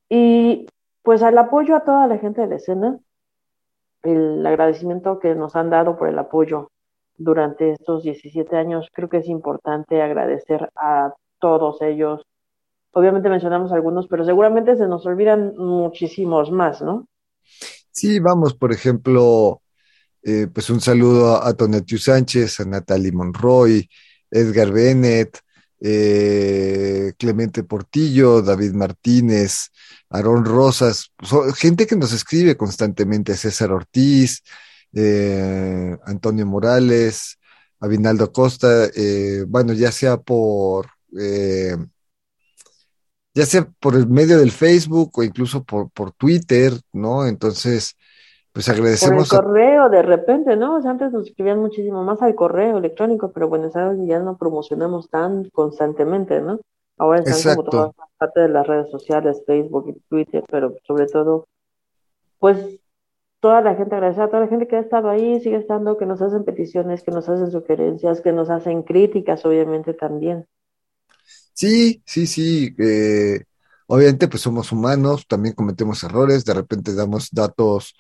Y 0.09 0.67
pues 1.03 1.21
al 1.21 1.37
apoyo 1.37 1.75
a 1.75 1.83
toda 1.83 2.07
la 2.07 2.17
gente 2.17 2.41
de 2.41 2.47
la 2.47 2.55
escena, 2.55 2.99
el 4.03 4.45
agradecimiento 4.45 5.19
que 5.19 5.35
nos 5.35 5.55
han 5.55 5.69
dado 5.69 5.97
por 5.97 6.07
el 6.09 6.19
apoyo 6.19 6.71
durante 7.17 7.71
estos 7.71 8.03
17 8.03 8.55
años, 8.57 8.89
creo 8.93 9.09
que 9.09 9.17
es 9.17 9.27
importante 9.27 10.01
agradecer 10.01 10.69
a 10.75 11.13
todos 11.39 11.81
ellos. 11.81 12.25
Obviamente 12.91 13.29
mencionamos 13.29 13.71
algunos, 13.71 14.07
pero 14.07 14.25
seguramente 14.25 14.75
se 14.75 14.87
nos 14.87 15.05
olvidan 15.05 15.55
muchísimos 15.57 16.51
más, 16.51 16.81
¿no? 16.81 17.07
Sí, 17.93 18.19
vamos, 18.19 18.55
por 18.55 18.73
ejemplo, 18.73 19.61
eh, 20.23 20.47
pues 20.51 20.69
un 20.71 20.81
saludo 20.81 21.35
a, 21.35 21.47
a 21.47 21.55
Sánchez, 21.99 22.59
a 22.59 22.65
Natalie 22.65 23.11
Monroy, 23.11 23.87
Edgar 24.31 24.71
Bennett, 24.71 25.39
eh, 25.79 27.13
Clemente 27.19 27.63
Portillo, 27.63 28.41
David 28.41 28.73
Martínez, 28.73 29.69
Aarón 30.09 30.43
Rosas, 30.43 31.11
gente 31.55 31.85
que 31.85 31.95
nos 31.95 32.13
escribe 32.13 32.57
constantemente, 32.57 33.37
César 33.37 33.71
Ortiz, 33.71 34.41
eh, 34.93 35.95
Antonio 36.05 36.47
Morales, 36.47 37.37
Abinaldo 37.79 38.31
Costa, 38.31 38.89
bueno, 39.47 39.73
ya 39.73 39.91
sea 39.91 40.17
por, 40.17 40.87
ya 43.33 43.45
sea 43.45 43.67
por 43.79 43.95
el 43.95 44.07
medio 44.07 44.37
del 44.37 44.51
Facebook 44.51 45.11
o 45.15 45.23
incluso 45.23 45.63
por, 45.63 45.89
por 45.91 46.11
Twitter, 46.11 46.73
¿no? 46.91 47.25
Entonces, 47.25 47.95
pues 48.51 48.67
Por 48.67 48.75
el 48.75 48.81
agradecemos 48.81 49.33
a 49.33 49.41
correo 49.41 49.89
de 49.89 50.03
repente, 50.03 50.55
¿no? 50.55 50.75
O 50.75 50.81
sea, 50.81 50.91
antes 50.91 51.11
nos 51.11 51.27
escribían 51.27 51.59
muchísimo 51.59 52.03
más 52.03 52.21
al 52.21 52.35
correo 52.35 52.77
electrónico, 52.77 53.31
pero 53.31 53.49
bueno, 53.49 53.67
es 53.67 53.75
algo 53.75 53.99
que 53.99 54.07
ya 54.07 54.19
no 54.19 54.37
promocionamos 54.37 55.09
tan 55.09 55.49
constantemente, 55.49 56.41
¿no? 56.41 56.59
Ahora 56.97 57.19
están 57.19 57.33
como 57.33 57.63
Exacto. 57.63 57.69
todas 57.71 57.91
las 57.97 58.09
parte 58.17 58.41
de 58.41 58.49
las 58.49 58.67
redes 58.67 58.91
sociales, 58.91 59.43
Facebook 59.47 59.85
y 59.89 59.99
Twitter, 60.07 60.43
pero 60.49 60.75
sobre 60.85 61.07
todo, 61.07 61.47
pues 62.37 62.79
toda 63.39 63.61
la 63.61 63.75
gente, 63.75 63.95
agradecer 63.95 64.23
a 64.23 64.27
toda 64.27 64.41
la 64.41 64.47
gente 64.47 64.67
que 64.67 64.75
ha 64.75 64.79
estado 64.79 65.09
ahí, 65.09 65.39
sigue 65.41 65.57
estando, 65.57 65.97
que 65.97 66.05
nos 66.05 66.21
hacen 66.21 66.45
peticiones, 66.45 67.03
que 67.03 67.11
nos 67.11 67.27
hacen 67.27 67.51
sugerencias, 67.51 68.21
que 68.21 68.31
nos 68.31 68.49
hacen 68.49 68.83
críticas, 68.83 69.43
obviamente 69.45 69.93
también. 69.93 70.45
Sí, 71.53 72.01
sí, 72.05 72.25
sí. 72.27 72.75
eh, 72.79 73.43
obviamente, 73.87 74.27
pues 74.27 74.41
somos 74.41 74.71
humanos, 74.71 75.25
también 75.27 75.53
cometemos 75.55 76.03
errores, 76.03 76.45
de 76.45 76.53
repente 76.53 76.93
damos 76.95 77.29
datos 77.31 77.95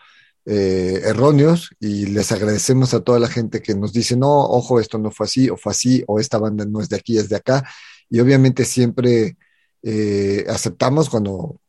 eh, 0.45 1.01
erróneos 1.05 1.69
y 1.79 2.07
les 2.07 2.31
agradecemos 2.31 2.93
a 2.93 3.01
toda 3.01 3.19
la 3.19 3.27
gente 3.29 3.61
que 3.61 3.75
nos 3.75 3.93
dice, 3.93 4.17
no, 4.17 4.29
ojo, 4.45 4.79
esto 4.79 4.97
no 4.97 5.11
fue 5.11 5.25
así, 5.27 5.49
o 5.49 5.57
fue 5.57 5.71
así, 5.71 6.03
o 6.07 6.19
esta 6.19 6.37
banda 6.39 6.65
no 6.65 6.81
es 6.81 6.89
de 6.89 6.95
aquí, 6.97 7.17
es 7.17 7.29
de 7.29 7.35
acá. 7.37 7.63
Y 8.09 8.19
obviamente 8.19 8.65
siempre 8.65 9.37
eh, 9.83 10.45
aceptamos 10.49 11.09
cuando 11.09 11.59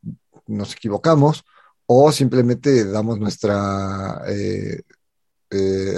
nos 0.46 0.72
equivocamos 0.74 1.44
o 1.86 2.10
simplemente 2.12 2.84
damos 2.86 3.18
nuestra, 3.18 4.22
eh, 4.28 4.82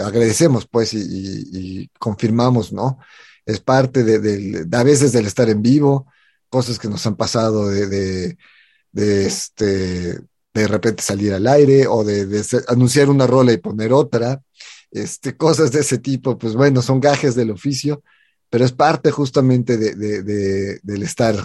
agradecemos 0.04 0.66
pues 0.66 0.92
y 0.94 1.88
confirmamos, 1.98 2.72
¿no? 2.72 2.98
Es 3.46 3.60
parte 3.60 4.04
de, 4.04 4.18
de 4.20 4.76
a 4.76 4.82
veces 4.84 5.12
del 5.12 5.26
estar 5.26 5.48
en 5.50 5.62
vivo, 5.62 6.06
cosas 6.50 6.78
que 6.78 6.88
nos 6.88 7.06
han 7.06 7.16
pasado 7.16 7.68
de, 7.68 7.86
de, 7.88 8.38
de, 8.92 9.26
este, 9.26 10.18
de 10.54 10.68
repente 10.68 11.02
salir 11.02 11.32
al 11.34 11.46
aire 11.46 11.86
o 11.86 12.04
de, 12.04 12.42
anunciar 12.68 13.10
una 13.10 13.26
rola 13.26 13.52
y 13.52 13.58
poner 13.58 13.92
otra, 13.92 14.42
este, 14.90 15.36
cosas 15.36 15.72
de 15.72 15.80
ese 15.80 15.98
tipo, 15.98 16.38
pues 16.38 16.54
bueno, 16.54 16.82
son 16.82 17.00
gajes 17.00 17.34
del 17.34 17.50
oficio, 17.50 18.02
pero 18.50 18.64
es 18.64 18.72
parte 18.72 19.10
justamente 19.10 19.76
de, 19.76 19.94
de- 19.94 20.22
de- 20.22 20.80
del 20.82 21.02
estar 21.02 21.36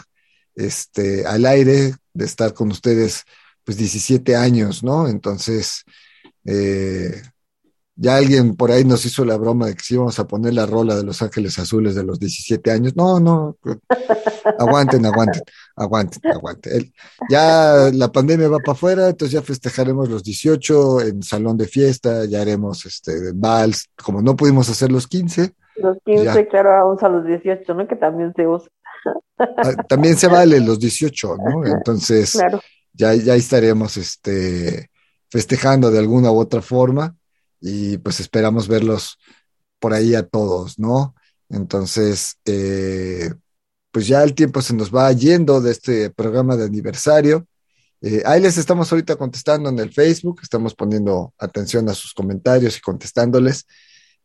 este, 0.56 1.26
al 1.26 1.45
aire, 1.45 1.95
de 2.14 2.26
estar 2.26 2.54
con 2.54 2.72
ustedes 2.72 3.24
pues 3.64 3.78
17 3.78 4.36
años, 4.36 4.84
¿no? 4.84 5.08
Entonces, 5.08 5.84
eh, 6.45 7.22
ya 8.02 8.16
alguien 8.16 8.56
por 8.56 8.72
ahí 8.72 8.84
nos 8.84 9.06
hizo 9.06 9.24
la 9.26 9.38
broma 9.38 9.68
de 9.68 9.76
que 9.76 9.84
si 9.84 9.93
íbamos 9.93 10.18
a 10.18 10.26
poner 10.26 10.56
la 10.56 10.66
rola 10.66 10.95
de 10.95 11.04
Los 11.04 11.22
Ángeles 11.22 11.60
Azules 11.60 11.93
de 11.93 12.04
los 12.04 12.20
17 12.20 12.72
años. 12.72 12.95
No, 12.95 13.20
no, 13.20 13.58
aguanten, 14.58 15.06
aguanten, 15.06 15.43
aguanten, 15.76 16.32
aguanten. 16.32 16.93
Ya 17.30 17.91
la 17.93 18.12
pandemia 18.12 18.49
va 18.49 18.58
para 18.58 18.72
afuera, 18.74 19.08
entonces 19.10 19.34
ya 19.34 19.43
festejaremos 19.43 20.10
los 20.10 20.24
18 20.24 21.02
en 21.02 21.22
salón 21.22 21.58
de 21.58 21.68
fiesta, 21.68 22.26
ya 22.26 22.41
haremos 22.41 22.88
este 22.88 23.34
vals, 23.36 23.88
como 24.04 24.20
no 24.24 24.36
pudimos 24.36 24.68
hacer 24.68 24.91
los 24.91 25.06
15, 25.08 25.54
Los 25.76 25.97
15, 26.04 26.26
Ya. 26.26 26.47
claro, 26.49 26.74
aún 26.76 26.97
a 26.99 27.08
los 27.08 27.24
18, 27.28 27.72
¿no? 27.76 27.88
Que 27.88 27.97
también 27.97 28.34
se 28.36 28.47
usa. 28.47 28.68
ah, 29.38 29.74
también 29.88 30.18
se 30.18 30.26
vale 30.28 30.60
los 30.60 30.80
18, 30.80 31.38
¿no? 31.38 31.66
Entonces, 31.68 32.32
Claro. 32.32 32.60
ya, 32.93 33.14
ya 33.14 33.36
estaremos 33.36 33.95
este, 33.97 34.89
festejando 35.30 35.91
de 35.91 35.99
alguna 35.99 36.32
u 36.32 36.39
otra 36.39 36.64
forma 36.64 37.16
y 37.62 37.97
pues 37.99 38.20
esperamos 38.20 38.68
verlos 38.68 39.18
por 39.80 39.93
ahí 39.93 40.16
a 40.16 40.28
todos, 40.28 40.80
¿no? 40.80 41.16
Entonces, 41.49 42.38
eh, 42.45 43.32
pues 43.91 44.07
ya 44.07 44.24
el 44.24 44.34
tiempo 44.34 44.62
se 44.62 44.74
nos 44.74 44.93
va 44.93 45.12
yendo 45.12 45.62
de 45.62 45.72
este 45.72 46.09
programa 46.09 46.55
de 46.57 46.66
aniversario. 46.66 47.47
Eh, 48.01 48.24
ahí 48.26 48.41
les 48.41 48.57
estamos 48.57 48.91
ahorita 48.91 49.16
contestando 49.16 49.70
en 49.70 49.80
el 49.80 49.91
Facebook, 49.91 50.39
estamos 50.41 50.74
poniendo 50.74 51.34
atención 51.38 51.88
a 51.89 51.93
sus 51.93 52.14
comentarios 52.14 52.78
y 52.78 52.82
contestándoles. 52.82 53.68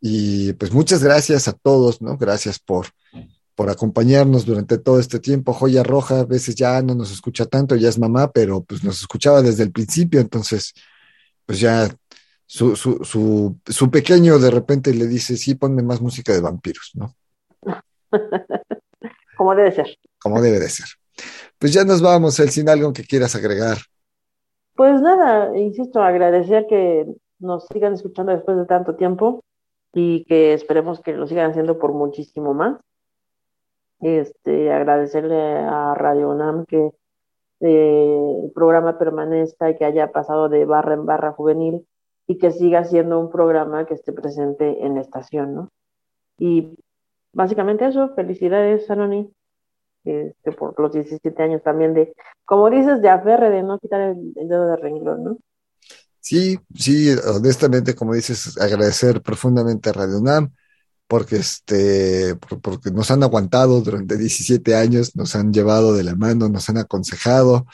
Y 0.01 0.53
pues 0.55 0.73
muchas 0.73 1.03
gracias 1.03 1.49
a 1.49 1.53
todos, 1.53 2.01
¿no? 2.01 2.17
Gracias 2.17 2.59
por, 2.59 2.87
por 3.55 3.71
acompañarnos 3.71 4.47
durante 4.47 4.79
todo 4.79 5.01
este 5.01 5.19
tiempo. 5.19 5.53
Joya 5.53 5.83
Roja 5.83 6.21
a 6.21 6.25
veces 6.25 6.55
ya 6.55 6.81
no 6.81 6.95
nos 6.95 7.11
escucha 7.11 7.47
tanto, 7.47 7.77
ya 7.77 7.89
es 7.89 7.99
mamá, 7.99 8.31
pero 8.31 8.63
pues 8.63 8.85
nos 8.85 9.01
escuchaba 9.01 9.43
desde 9.43 9.65
el 9.65 9.73
principio, 9.73 10.21
entonces 10.21 10.73
pues 11.45 11.61
ya 11.61 11.89
su, 12.47 12.77
su, 12.77 13.05
su, 13.05 13.57
su 13.67 13.91
pequeño 13.91 14.39
de 14.39 14.51
repente 14.51 14.95
le 14.95 15.07
dice, 15.07 15.37
sí, 15.37 15.57
ponme 15.57 15.83
más 15.83 16.01
música 16.01 16.33
de 16.33 16.41
vampiros, 16.41 16.93
¿no? 16.95 17.13
Como 19.37 19.55
debe 19.55 19.73
ser. 19.73 19.99
Como 20.21 20.41
debe 20.41 20.61
de 20.61 20.69
ser. 20.69 20.87
Pues 21.59 21.73
ya 21.73 21.85
nos 21.85 22.01
vamos, 22.01 22.39
El, 22.39 22.51
sin 22.51 22.69
algo 22.69 22.93
que 22.93 23.05
quieras 23.05 23.35
agregar. 23.35 23.79
Pues 24.77 25.01
nada, 25.01 25.59
insisto, 25.59 26.01
agradecer 26.03 26.67
que 26.69 27.07
nos 27.39 27.67
sigan 27.67 27.95
escuchando 27.95 28.33
después 28.33 28.57
de 28.57 28.67
tanto 28.67 28.95
tiempo 28.95 29.43
y 29.93 30.25
que 30.25 30.53
esperemos 30.53 31.01
que 31.01 31.15
lo 31.15 31.27
sigan 31.27 31.51
haciendo 31.51 31.79
por 31.79 31.93
muchísimo 31.93 32.55
más. 32.55 32.79
Este, 34.01 34.73
agradecerle 34.73 35.41
a 35.41 35.95
Radio 35.95 36.31
UNAM 36.31 36.67
que 36.67 36.91
eh, 37.61 38.41
el 38.45 38.53
programa 38.53 38.99
permanezca 38.99 39.71
y 39.71 39.77
que 39.77 39.87
haya 39.87 40.13
pasado 40.13 40.49
de 40.49 40.65
barra 40.67 40.95
en 40.95 41.07
barra 41.07 41.33
juvenil 41.33 41.87
y 42.27 42.39
que 42.39 42.51
siga 42.51 42.85
siendo 42.85 43.21
un 43.21 43.31
programa 43.31 43.87
que 43.87 43.95
esté 43.95 44.13
presente 44.13 44.85
en 44.85 44.95
la 44.97 45.01
estación, 45.01 45.55
¿no? 45.55 45.69
Y 46.39 46.77
básicamente 47.33 47.87
eso, 47.87 48.15
felicidades, 48.15 48.91
Anoni, 48.91 49.31
este, 50.05 50.53
por 50.53 50.79
los 50.81 50.93
17 50.93 51.43
años 51.43 51.63
también 51.63 51.95
de, 51.95 52.15
como 52.45 52.71
dices, 52.71 53.01
de 53.03 53.09
aferre, 53.09 53.51
de 53.51 53.63
no 53.63 53.79
quitar 53.79 54.01
el, 54.01 54.33
dedo 54.35 54.69
de 54.69 54.77
renglón, 54.77 55.25
¿no? 55.25 55.39
Sí, 56.21 56.59
sí, 56.75 57.11
honestamente, 57.35 57.95
como 57.95 58.15
dices, 58.15 58.59
agradecer 58.59 59.23
profundamente 59.23 59.91
a 59.91 59.93
Radio 59.93 60.19
UNAM, 60.19 60.53
porque, 61.07 61.37
este, 61.37 62.35
por- 62.37 62.61
porque 62.61 62.91
nos 62.91 63.11
han 63.13 63.23
aguantado 63.23 63.81
durante 63.81 64.17
17 64.17 64.75
años, 64.75 65.15
nos 65.15 65.37
han 65.37 65.53
llevado 65.53 65.95
de 65.95 66.03
la 66.05 66.17
mano, 66.17 66.49
nos 66.49 66.69
han 66.69 66.79
aconsejado, 66.79 67.67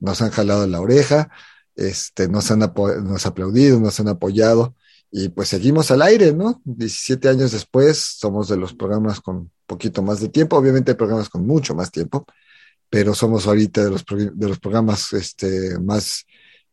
nos 0.00 0.22
han 0.22 0.30
jalado 0.30 0.66
la 0.66 0.80
oreja, 0.80 1.30
este, 1.78 2.28
nos 2.28 2.50
han 2.50 2.58
nos 2.60 3.26
aplaudido, 3.26 3.80
nos 3.80 3.98
han 4.00 4.08
apoyado, 4.08 4.74
y 5.10 5.30
pues 5.30 5.48
seguimos 5.48 5.90
al 5.90 6.02
aire, 6.02 6.32
¿no? 6.34 6.60
17 6.64 7.28
años 7.30 7.52
después, 7.52 7.96
somos 7.98 8.48
de 8.48 8.56
los 8.58 8.74
programas 8.74 9.20
con 9.20 9.50
poquito 9.66 10.02
más 10.02 10.20
de 10.20 10.28
tiempo, 10.28 10.56
obviamente 10.56 10.90
hay 10.92 10.96
programas 10.96 11.28
con 11.30 11.46
mucho 11.46 11.74
más 11.74 11.90
tiempo, 11.90 12.26
pero 12.90 13.14
somos 13.14 13.46
ahorita 13.46 13.84
de 13.84 13.90
los, 13.90 14.04
de 14.34 14.48
los 14.48 14.58
programas 14.58 15.12
este, 15.12 15.78
más 15.78 16.24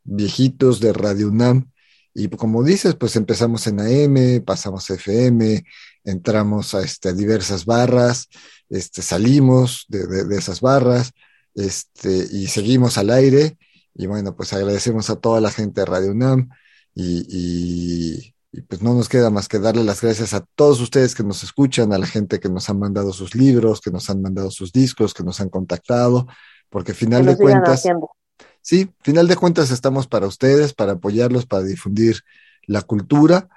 viejitos 0.04 0.80
de 0.80 0.94
Radio 0.94 1.28
UNAM. 1.30 1.70
Y 2.14 2.30
como 2.30 2.64
dices, 2.64 2.96
pues 2.96 3.16
empezamos 3.18 3.68
en 3.68 3.82
AM, 3.82 4.42
pasamos 4.46 4.90
a 4.90 4.94
FM, 4.96 5.64
entramos 6.06 6.74
a 6.74 6.82
este, 6.82 7.14
diversas 7.14 7.66
barras, 7.66 8.30
este, 8.70 9.02
salimos 9.02 9.86
de, 9.90 10.08
de- 10.08 10.24
de 10.24 10.38
esas 10.38 10.62
barras 10.62 11.12
este, 11.56 12.28
y 12.32 12.48
seguimos 12.48 12.98
al 12.98 13.10
aire. 13.10 13.58
Y 13.96 14.08
bueno, 14.08 14.36
pues 14.36 14.54
agradecemos 14.54 15.10
a 15.10 15.16
toda 15.16 15.42
la 15.42 15.50
gente 15.52 15.82
de 15.82 15.86
Radio 15.86 16.12
UNAM 16.12 16.50
y, 16.94 17.26
y- 17.30 18.36
y, 18.52 18.62
pues 18.62 18.82
no 18.82 18.94
nos 18.94 19.10
queda 19.10 19.30
más 19.30 19.48
que 19.50 19.60
darle 19.60 19.84
las 19.84 20.00
gracias 20.02 20.34
a 20.34 20.46
todos 20.56 20.80
ustedes 20.80 21.14
que 21.14 21.24
nos 21.24 21.44
escuchan, 21.44 21.92
a 21.92 21.98
la 21.98 22.08
gente 22.08 22.40
que 22.40 22.48
nos 22.48 22.70
han 22.70 22.80
mandado 22.80 23.12
sus 23.12 23.36
libros, 23.36 23.82
que 23.82 23.92
nos 23.92 24.10
han 24.10 24.22
mandado 24.22 24.50
sus 24.50 24.72
discos, 24.72 25.14
que 25.14 25.24
nos 25.24 25.42
han 25.42 25.50
contactado, 25.50 26.26
porque 26.70 26.92
al 26.92 26.98
Que 26.98 27.06
final 27.06 27.26
de 27.26 27.36
cuentas... 27.38 27.84
Sí, 28.62 28.90
final 29.02 29.28
de 29.28 29.36
cuentas 29.36 29.72
estamos 29.72 30.08
para 30.08 30.26
ustedes, 30.28 30.74
para 30.74 30.94
apoyarlos, 30.94 31.46
para 31.46 31.64
difundir 31.64 32.22
la 32.66 32.82
cultura, 32.82 33.48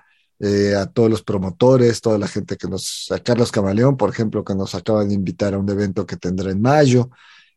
eh, 0.40 0.74
a 0.76 0.86
todos 0.86 1.08
los 1.08 1.22
promotores, 1.22 2.00
toda 2.00 2.18
la 2.18 2.28
gente 2.28 2.56
que 2.56 2.68
nos, 2.68 3.06
a 3.10 3.18
Carlos 3.20 3.50
Camaleón, 3.50 3.96
por 3.96 4.10
ejemplo, 4.10 4.44
que 4.44 4.54
nos 4.54 4.74
acaba 4.74 5.04
de 5.04 5.14
invitar 5.14 5.54
a 5.54 5.58
un 5.58 5.68
evento 5.70 6.06
que 6.06 6.16
tendrá 6.16 6.50
en 6.50 6.60
mayo, 6.60 7.10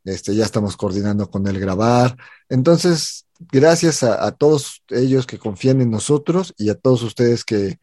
este, 0.03 0.35
ya 0.35 0.45
estamos 0.45 0.77
coordinando 0.77 1.29
con 1.29 1.47
él 1.47 1.59
grabar. 1.59 2.17
Entonces, 2.49 3.25
gracias 3.51 4.03
a, 4.03 4.31
todos 4.31 4.83
ellos 4.89 5.25
que 5.27 5.39
confían 5.39 5.81
en 5.81 5.91
nosotros 5.91 6.53
y 6.57 6.69
a 6.69 6.75
todos 6.75 7.03
ustedes 7.03 7.43
que 7.43 7.79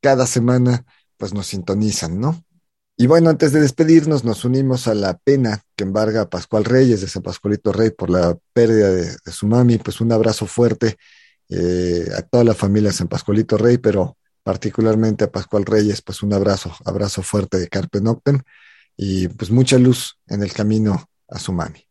cada 0.00 0.26
semana 0.26 0.84
pues 1.16 1.34
nos 1.34 1.46
sintonizan, 1.48 2.20
¿no? 2.20 2.44
Y 2.96 3.06
bueno, 3.06 3.30
antes 3.30 3.52
de 3.52 3.60
despedirnos, 3.60 4.24
nos 4.24 4.44
unimos 4.44 4.88
a 4.88 4.94
la 4.94 5.18
pena 5.18 5.62
que 5.76 5.84
embarga 5.84 6.22
a 6.22 6.30
Pascual 6.30 6.64
Reyes 6.64 7.00
de 7.00 7.08
San 7.08 7.22
Pascualito 7.22 7.72
Rey 7.72 7.90
por 7.90 8.10
la 8.10 8.36
pérdida 8.52 8.90
de, 8.90 9.16
de 9.24 9.32
su 9.32 9.46
mami. 9.46 9.78
Pues 9.78 10.00
un 10.00 10.10
abrazo 10.10 10.46
fuerte 10.46 10.96
eh, 11.48 12.08
a 12.16 12.22
toda 12.22 12.44
la 12.44 12.54
familia 12.54 12.90
de 12.90 12.96
San 12.96 13.08
Pascualito 13.08 13.56
Rey, 13.56 13.78
pero 13.78 14.18
particularmente 14.42 15.24
a 15.24 15.32
Pascual 15.32 15.64
Reyes, 15.64 16.02
pues 16.02 16.22
un 16.22 16.32
abrazo, 16.34 16.74
abrazo 16.84 17.22
fuerte 17.22 17.58
de 17.58 17.68
Carpe 17.68 18.00
Noctem 18.00 18.40
y 18.96 19.28
pues 19.28 19.50
mucha 19.50 19.78
luz 19.78 20.18
en 20.26 20.42
el 20.42 20.52
camino 20.52 21.08
a 21.28 21.38
su 21.38 21.52
mami. 21.52 21.84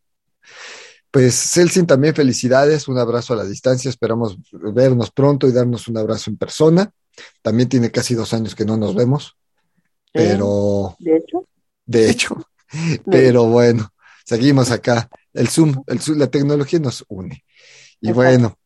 Pues 1.11 1.35
Celsin, 1.35 1.87
también 1.87 2.13
felicidades, 2.13 2.87
un 2.87 2.97
abrazo 2.97 3.33
a 3.33 3.37
la 3.37 3.45
distancia, 3.45 3.89
esperamos 3.89 4.37
vernos 4.51 5.11
pronto 5.11 5.47
y 5.47 5.51
darnos 5.51 5.87
un 5.87 5.97
abrazo 5.97 6.29
en 6.29 6.37
persona. 6.37 6.91
También 7.41 7.69
tiene 7.69 7.91
casi 7.91 8.13
dos 8.13 8.33
años 8.33 8.53
que 8.53 8.65
no 8.65 8.77
nos 8.77 8.93
vemos, 8.93 9.35
pero 10.11 10.95
De 10.99 11.17
hecho, 11.17 11.47
de 11.85 12.09
hecho, 12.09 12.35
pero 13.09 13.45
bueno, 13.45 13.89
seguimos 14.25 14.69
acá. 14.71 15.09
El 15.33 15.47
Zoom, 15.47 15.83
el 15.87 15.99
Zoom, 15.99 16.17
la 16.19 16.27
tecnología 16.27 16.79
nos 16.79 17.03
une. 17.07 17.43
Y 18.01 18.09
Exacto. 18.09 18.13
bueno, 18.15 18.59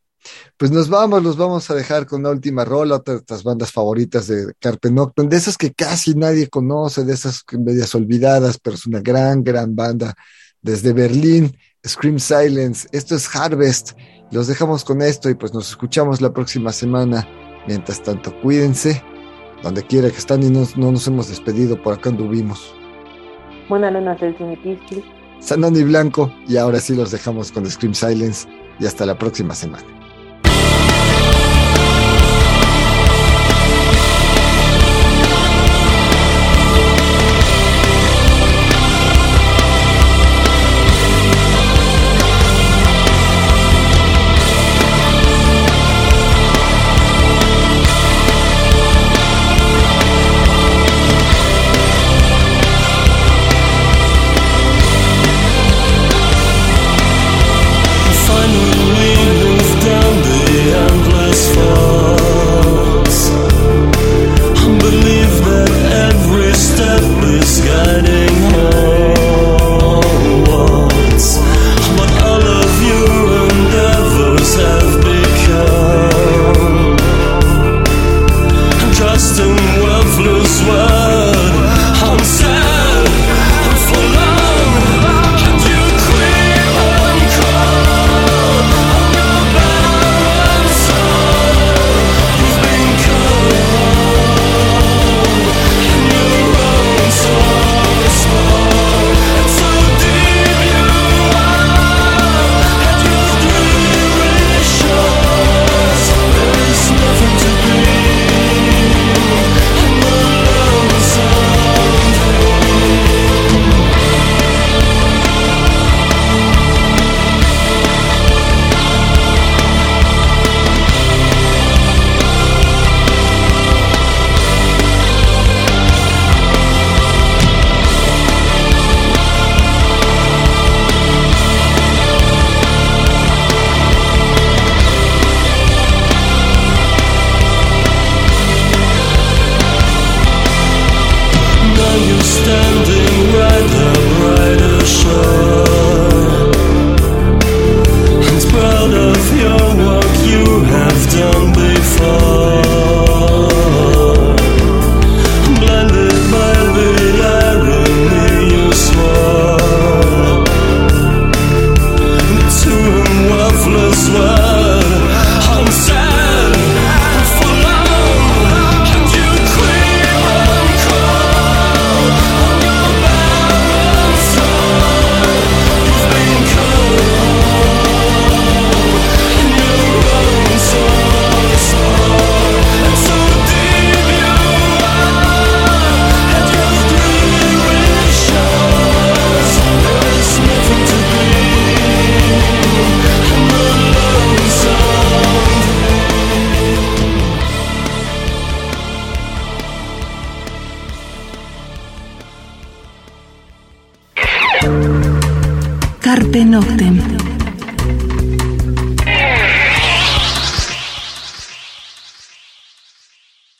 pues 0.57 0.71
nos 0.71 0.89
vamos, 0.89 1.23
los 1.23 1.37
vamos 1.37 1.69
a 1.69 1.75
dejar 1.75 2.05
con 2.05 2.23
la 2.23 2.29
última 2.29 2.65
rola, 2.65 2.95
otra 2.95 3.13
de 3.13 3.17
nuestras 3.19 3.43
bandas 3.43 3.71
favoritas 3.71 4.27
de 4.27 4.53
Carpe 4.59 4.91
Noctem, 4.91 5.27
de 5.29 5.37
esas 5.37 5.57
que 5.57 5.73
casi 5.73 6.13
nadie 6.15 6.49
conoce, 6.49 7.03
de 7.03 7.13
esas 7.13 7.43
medias 7.51 7.93
olvidadas, 7.95 8.59
pero 8.59 8.75
es 8.75 8.85
una 8.85 8.99
gran, 8.99 9.43
gran 9.43 9.75
banda. 9.75 10.13
Desde 10.61 10.93
Berlín, 10.93 11.57
Scream 11.87 12.19
Silence, 12.19 12.87
esto 12.91 13.15
es 13.15 13.35
Harvest. 13.35 13.93
Los 14.31 14.47
dejamos 14.47 14.83
con 14.83 15.01
esto 15.01 15.29
y 15.29 15.33
pues 15.33 15.53
nos 15.53 15.69
escuchamos 15.69 16.21
la 16.21 16.31
próxima 16.31 16.71
semana. 16.71 17.27
Mientras 17.67 18.01
tanto, 18.03 18.31
cuídense, 18.41 19.01
donde 19.63 19.83
quiera 19.83 20.09
que 20.09 20.17
están 20.17 20.43
y 20.43 20.49
no, 20.49 20.67
no 20.75 20.91
nos 20.91 21.07
hemos 21.07 21.29
despedido, 21.29 21.81
por 21.81 21.95
acá 21.95 22.09
anduvimos. 22.09 22.75
buena 23.69 23.89
luna, 23.89 24.15
Celsin 24.17 24.51
y 24.51 24.57
Kiski. 24.57 25.03
Sanoni 25.39 25.83
Blanco 25.83 26.31
y 26.47 26.57
ahora 26.57 26.79
sí 26.79 26.95
los 26.95 27.09
dejamos 27.09 27.51
con 27.51 27.69
Scream 27.69 27.95
Silence 27.95 28.47
y 28.79 28.85
hasta 28.85 29.05
la 29.07 29.17
próxima 29.17 29.55
semana. 29.55 30.00